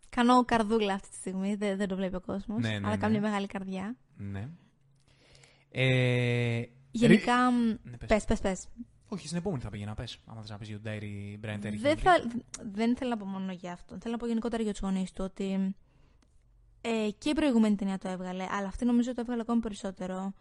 [0.08, 2.62] Κάνω καρδούλα αυτή τη στιγμή, δεν, δεν το βλέπει ο κόσμος.
[2.62, 2.96] Ναι, ναι, αλλά ναι.
[2.96, 3.96] κάνω μια μεγάλη καρδιά.
[4.16, 4.48] Ναι.
[5.70, 7.50] Ε, Γενικά.
[7.50, 8.08] μ, Ναι, πες.
[8.08, 8.66] πες, πες, πες.
[9.08, 10.18] Όχι, στην επόμενη θα πήγαινα, πες.
[10.26, 12.20] Άμα θες να πεις για τον Τέιρι, Μπράιν Τέιρι Δεν, Χένρι.
[12.22, 12.40] θα,
[12.72, 13.98] δεν θέλω να πω μόνο για αυτό.
[14.00, 15.74] Θέλω να πω γενικότερα για τους γονείς του ότι
[16.80, 20.32] ε, και η προηγούμενη ταινία το έβγαλε, αλλά αυτή νομίζω το έβγαλε ακόμη περισσότερο.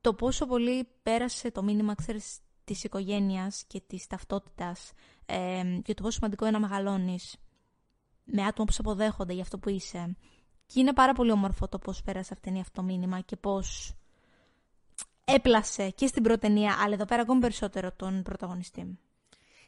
[0.00, 4.92] Το πόσο πολύ πέρασε το μήνυμα, ξέρεις, της οικογένειας και της ταυτότητας
[5.26, 7.36] ε, και το πόσο σημαντικό είναι να μεγαλώνεις
[8.24, 10.16] με άτομα που σε αποδέχονται για αυτό που είσαι.
[10.66, 13.94] Και είναι πάρα πολύ όμορφο το πώς πέρασε αυτή αυτό το μήνυμα και πώς
[15.24, 18.98] έπλασε και στην πρώτη ταινία, αλλά εδώ πέρα ακόμη περισσότερο τον πρωταγωνιστή.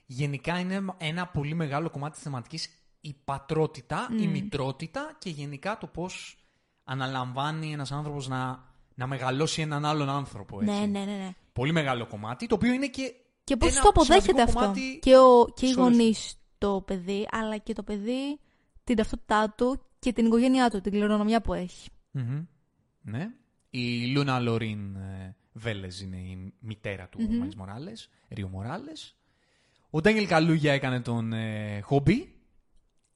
[0.06, 4.30] Γενικά είναι ένα πολύ μεγάλο κομμάτι της θεματικής η πατρότητα, η Mm.
[4.30, 6.38] μητρότητα και γενικά το πώς
[6.84, 10.60] αναλαμβάνει ένας άνθρωπος να, να μεγαλώσει έναν άλλον άνθρωπο.
[10.60, 10.74] Έτσι.
[10.74, 11.30] Ναι, ναι, ναι, ναι.
[11.52, 14.60] Πολύ μεγάλο κομμάτι, το οποίο είναι και Και πώς ένα το αποδέχεται σημαντικό αυτό.
[14.60, 18.40] κομμάτι Και, ο, και οι σε όλες γονείς το παιδί, αλλά και το παιδί
[18.84, 21.90] την ταυτότητά του και την οικογένειά του, την κληρονομιά που έχει.
[22.10, 22.44] Μμμ.
[23.00, 23.30] Ναι.
[23.70, 27.38] Η Λούνα Λορίν ε, Βέλεζ είναι η μητέρα του Μμμ.
[27.38, 29.16] Μάλις Μοράλες, Ρίο Μοράλες.
[29.90, 32.32] Ο Ντάνιελ Καλούγια έκανε τον ε, Χόμπι.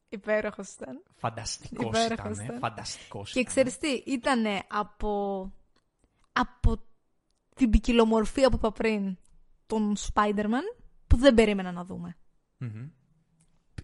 [0.09, 1.03] Υπέροχος ήταν.
[1.15, 2.45] Φανταστικός Υπέροχος ήταν.
[2.45, 2.59] ήταν.
[2.59, 3.53] Φανταστικός Και ήταν.
[3.53, 5.53] ξέρεις τι, ήταν από,
[6.33, 6.83] από
[7.55, 9.17] την ποικιλομορφία που είπα πριν
[9.67, 12.17] τον Spider-Man που δεν περίμενα να δούμε.
[12.59, 12.89] Μμμ.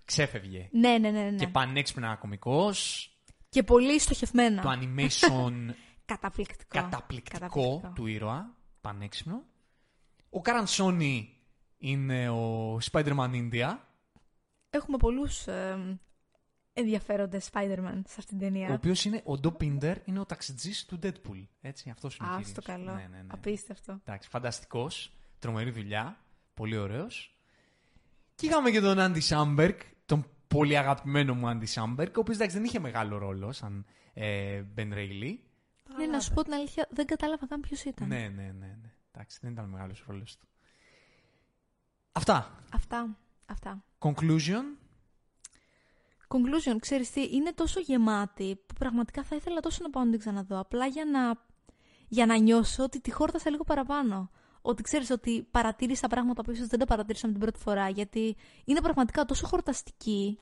[0.08, 0.68] Ξέφευγε.
[0.72, 1.22] Ναι, ναι, ναι.
[1.30, 1.36] ναι.
[1.36, 3.10] Και πανέξυπνα κωμικός.
[3.48, 4.62] Και πολύ στοχευμένα.
[4.62, 5.70] Το animation
[6.04, 6.80] Καταπληκτικό.
[6.80, 8.56] καταπληκτικό του ήρωα.
[8.80, 9.42] Πανέξυπνο.
[10.30, 11.36] Ο Καρανσόνι
[11.78, 13.76] είναι ο Spider-Man India.
[14.70, 15.98] Έχουμε πολλούς ε,
[16.72, 18.68] ενδιαφέροντες Spider-Man σε αυτήν την ταινία.
[18.70, 21.46] Ο οποίος είναι ο Ντο Πίντερ, είναι ο ταξιτζής του Deadpool.
[21.60, 22.50] Έτσι, αυτός είναι ο Α, κύριος.
[22.50, 22.92] στο καλό.
[22.92, 23.26] Ναι, ναι, ναι.
[23.28, 24.00] Απίστευτο.
[24.04, 25.12] Εντάξει, φανταστικός.
[25.38, 26.18] Τρομερή δουλειά.
[26.54, 27.36] Πολύ ωραίος.
[28.34, 32.56] Και είχαμε και τον Άντι Σάμπερκ, τον πολύ αγαπημένο μου Άντι Σάμπερκ, ο οποίος εντάξει
[32.56, 35.36] δεν είχε μεγάλο ρόλο σαν ε, Ben Reilly.
[35.96, 38.08] Ναι, να σου πω την αλήθεια, δεν κατάλαβα καν ποιος ήταν.
[38.08, 38.92] Ναι, ναι, ναι, ναι.
[39.12, 40.48] Εντάξει, δεν ήταν μεγάλος ρόλος του.
[42.12, 42.64] Αυτά.
[42.72, 43.18] Αυτά.
[43.46, 43.84] Αυτά.
[43.98, 44.64] Conclusion.
[46.28, 50.18] Conclusion, ξέρεις τι, είναι τόσο γεμάτη που πραγματικά θα ήθελα τόσο να πάω να την
[50.18, 50.58] ξαναδώ.
[50.58, 51.46] Απλά για να,
[52.08, 54.30] για να νιώσω ότι τη χόρτασα λίγο παραπάνω.
[54.62, 57.88] Ότι ξέρεις ότι παρατήρησα πράγματα που ίσως δεν τα παρατήρησα με την πρώτη φορά.
[57.88, 60.38] Γιατί είναι πραγματικά τόσο χορταστική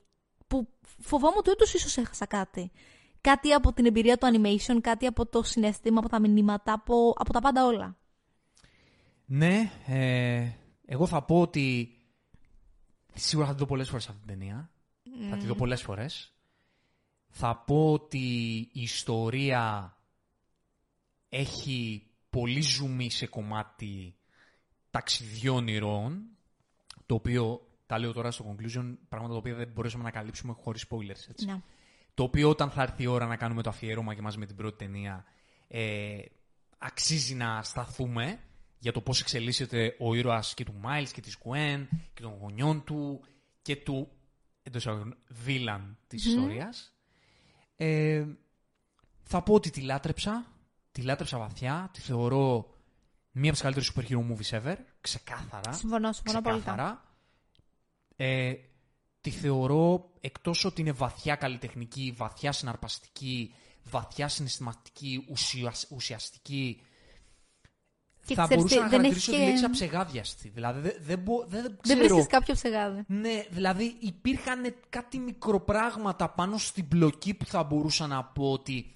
[0.47, 0.67] που
[0.99, 2.71] φοβάμαι ότι όντως ίσως έχασα κάτι.
[3.21, 7.33] Κάτι από την εμπειρία του animation, κάτι από το συνέστημα, από τα μηνύματα, από, από
[7.33, 7.97] τα πάντα όλα.
[9.25, 10.49] Ναι, ε,
[10.85, 11.97] εγώ θα πω ότι
[13.13, 14.71] σίγουρα θα τη δω πολλές φορές αυτή την ταινία.
[15.29, 16.33] Θα τη δω πολλές φορές.
[17.27, 18.27] Θα πω ότι
[18.71, 19.97] η ιστορία
[21.29, 22.06] έχει
[22.39, 24.15] πολύ ζουμί σε κομμάτι
[24.89, 26.25] ταξιδιών ηρώων,
[27.05, 30.85] το οποίο, τα λέω τώρα στο conclusion, πράγματα τα οποία δεν μπορέσαμε να καλύψουμε χωρίς
[30.89, 31.29] spoilers.
[31.29, 31.45] Έτσι.
[31.45, 31.61] Ναι.
[32.13, 34.55] Το οποίο όταν θα έρθει η ώρα να κάνουμε το αφιέρωμα και μαζί με την
[34.55, 35.25] πρώτη ταινία,
[35.67, 36.17] ε,
[36.77, 38.39] αξίζει να σταθούμε
[38.79, 42.83] για το πώς εξελίσσεται ο ήρωας και του Miles και της Gwen και των γονιών
[42.83, 43.23] του
[43.61, 44.11] και του
[44.63, 46.93] εντός εισαγωγικών, βίλαν της ιστορίας.
[47.75, 48.25] Ε,
[49.23, 50.56] θα πω ότι τη λάτρεψα,
[50.97, 52.69] τη λάτρεψα βαθιά, τη θεωρώ
[53.31, 55.71] μία από τις καλύτερες super hero movies ever, ξεκάθαρα.
[55.73, 56.55] Συμφωνώ, συμφωνώ πολύ.
[56.59, 57.03] Ξεκάθαρα.
[58.15, 58.53] Ε,
[59.21, 66.81] τη θεωρώ, εκτός ότι είναι βαθιά καλλιτεχνική, βαθιά συναρπαστική, βαθιά συναισθηματική, ουσιας- ουσιαστική,
[68.25, 70.49] Και θα ξέρεις μπορούσα τι, να δεν χαρακτηρίσω έχει τη και- λέξη αψεγάδιαστη.
[70.49, 71.99] Δηλαδή δεν, δεν, μπο- δεν, Δεν ξέρω.
[71.99, 73.03] βρίσκεις κάποιο ψεγάδι.
[73.07, 78.91] Ναι, δηλαδή υπήρχαν κάτι μικροπράγματα πάνω στην πλοκή που θα μπορούσα να πω ότι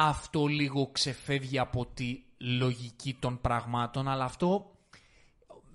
[0.00, 4.76] αυτό λίγο ξεφεύγει από τη λογική των πραγμάτων, αλλά αυτό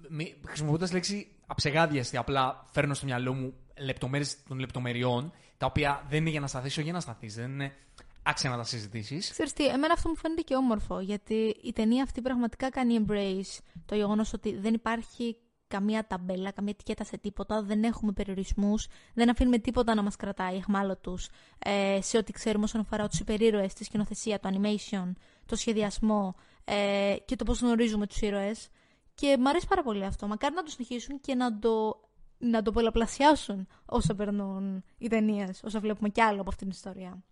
[0.09, 6.19] μη- χρησιμοποιώντας λέξη αψεγάδιαστη, απλά φέρνω στο μυαλό μου λεπτομέρειες των λεπτομεριών, τα οποία δεν
[6.19, 7.75] είναι για να σταθείς, όχι για να σταθείς, δεν είναι
[8.23, 9.29] άξια να τα συζητήσεις.
[9.31, 13.59] Ξέρεις τι, εμένα αυτό μου φαίνεται και όμορφο, γιατί η ταινία αυτή πραγματικά κάνει embrace
[13.85, 15.37] το γεγονός ότι δεν υπάρχει
[15.67, 20.55] καμία ταμπέλα, καμία ετικέτα σε τίποτα, δεν έχουμε περιορισμούς, δεν αφήνουμε τίποτα να μας κρατάει
[20.55, 25.11] εχμάλωτους ε, σε ό,τι ξέρουμε όσον αφορά τους υπερήρωες, τη σκηνοθεσία, το animation,
[25.45, 28.69] το σχεδιασμό ε, και το πώς γνωρίζουμε τους ήρωες.
[29.15, 30.27] Και μου αρέσει πάρα πολύ αυτό.
[30.27, 32.01] Μακάρι να το συνεχίσουν και να το,
[32.37, 37.23] να το πολλαπλασιάσουν όσο περνούν οι ταινίες, όσο βλέπουμε κι άλλο από αυτήν την ιστορία.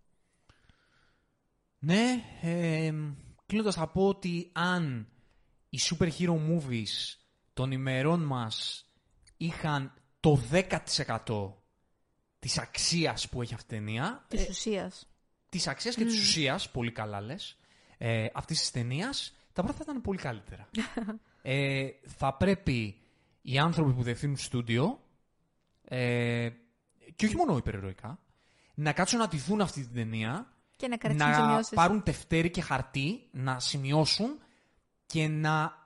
[1.80, 2.94] Ναι, ε,
[3.46, 5.08] κλείνοντας θα πω ότι αν
[5.70, 7.25] οι super hero movies
[7.56, 8.86] των ημερών μας
[9.38, 11.54] είχαν το 10%
[12.40, 15.08] της αξίας που έχει αυτή η ταινία, Της ουσίας.
[15.50, 17.58] της αξίας και της ουσίας, πολύ καλά λες,
[17.98, 20.70] ε, αυτής της ταινίας, τα πράγματα θα ήταν πολύ καλύτερα.
[21.42, 22.98] ε, θα πρέπει
[23.42, 25.00] οι άνθρωποι που διευθύνουν στούντιο,
[25.84, 26.50] ε,
[27.16, 28.20] και όχι μόνο υπερηρωικά,
[28.74, 31.76] να κάτσουν να τη δουν αυτή την ταινία Και να κρατήσουν να σημειώσεις.
[31.76, 34.40] πάρουν τευτέρι και χαρτί, να σημειώσουν
[35.06, 35.85] και να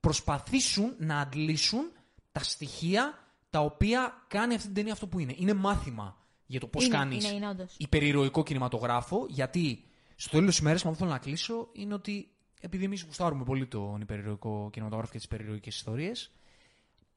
[0.00, 1.92] προσπαθήσουν να αντλήσουν
[2.32, 3.18] τα στοιχεία
[3.50, 5.34] τα οποία κάνει αυτή την ταινία αυτό που είναι.
[5.36, 7.74] Είναι μάθημα για το πώς είναι, κάνεις Είναι, είναι όντως.
[7.78, 9.84] υπερηρωικό κινηματογράφο, γιατί
[10.16, 12.30] στο τέλος της ημέρας, με αυτό θέλω να κλείσω, είναι ότι
[12.60, 16.30] επειδή εμείς γουστάρουμε πολύ τον υπερηρωικό κινηματογράφο και τις υπερηρωικές ιστορίες,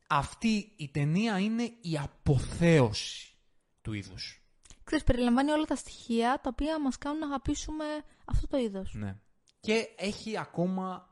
[0.07, 3.33] αυτή η ταινία είναι η αποθέωση
[3.81, 4.43] του είδους.
[4.83, 7.85] Ξέρεις, περιλαμβάνει όλα τα στοιχεία τα οποία μας κάνουν να αγαπήσουμε
[8.25, 8.93] αυτό το είδος.
[8.93, 9.15] Ναι.
[9.59, 11.07] Και έχει ακόμα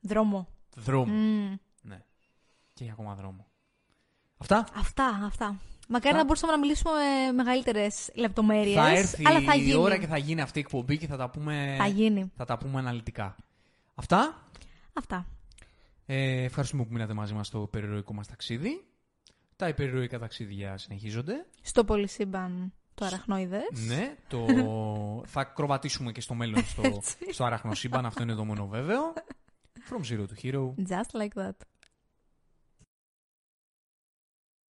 [0.00, 0.48] Δρόμο.
[0.78, 1.12] Δρόμο.
[1.12, 1.54] Μμμ.
[1.82, 2.02] Ναι.
[2.74, 3.46] Και έχει ακόμα δρόμο.
[4.38, 5.58] Αυτά; Αυτά, αυτά.
[5.90, 6.18] Μακάρι Αυτά.
[6.18, 6.90] να μπορούσαμε να μιλήσουμε
[7.26, 8.74] με μεγαλύτερες λεπτομέρειες.
[8.74, 9.74] Θα έρθει αλλά θα η γίνει.
[9.74, 12.32] ώρα και θα γίνει αυτή η εκπομπή και θα τα πούμε, Θα γίνει.
[12.36, 13.36] θα τα πούμε αναλυτικά.
[13.94, 14.48] Αυτά;
[14.92, 15.26] Αυτά.
[16.06, 18.84] Ε, ευχαριστούμε που μείνατε μαζί μας στο υπερηρωικό μας ταξίδι.
[19.56, 21.46] Τα υπερηρωικά ταξίδια συνεχίζονται.
[21.62, 23.86] Στο πολυσύμπαν το αραχνοειδές.
[23.86, 24.46] Ναι, το...
[25.34, 27.16] θα κροβατήσουμε και στο μέλλον στο, Έτσι.
[27.32, 28.06] στο αραχνοσύμπαν.
[28.06, 29.12] Αυτό είναι το μόνο βέβαιο.
[29.88, 30.74] From zero to hero.
[30.94, 31.56] Just like that.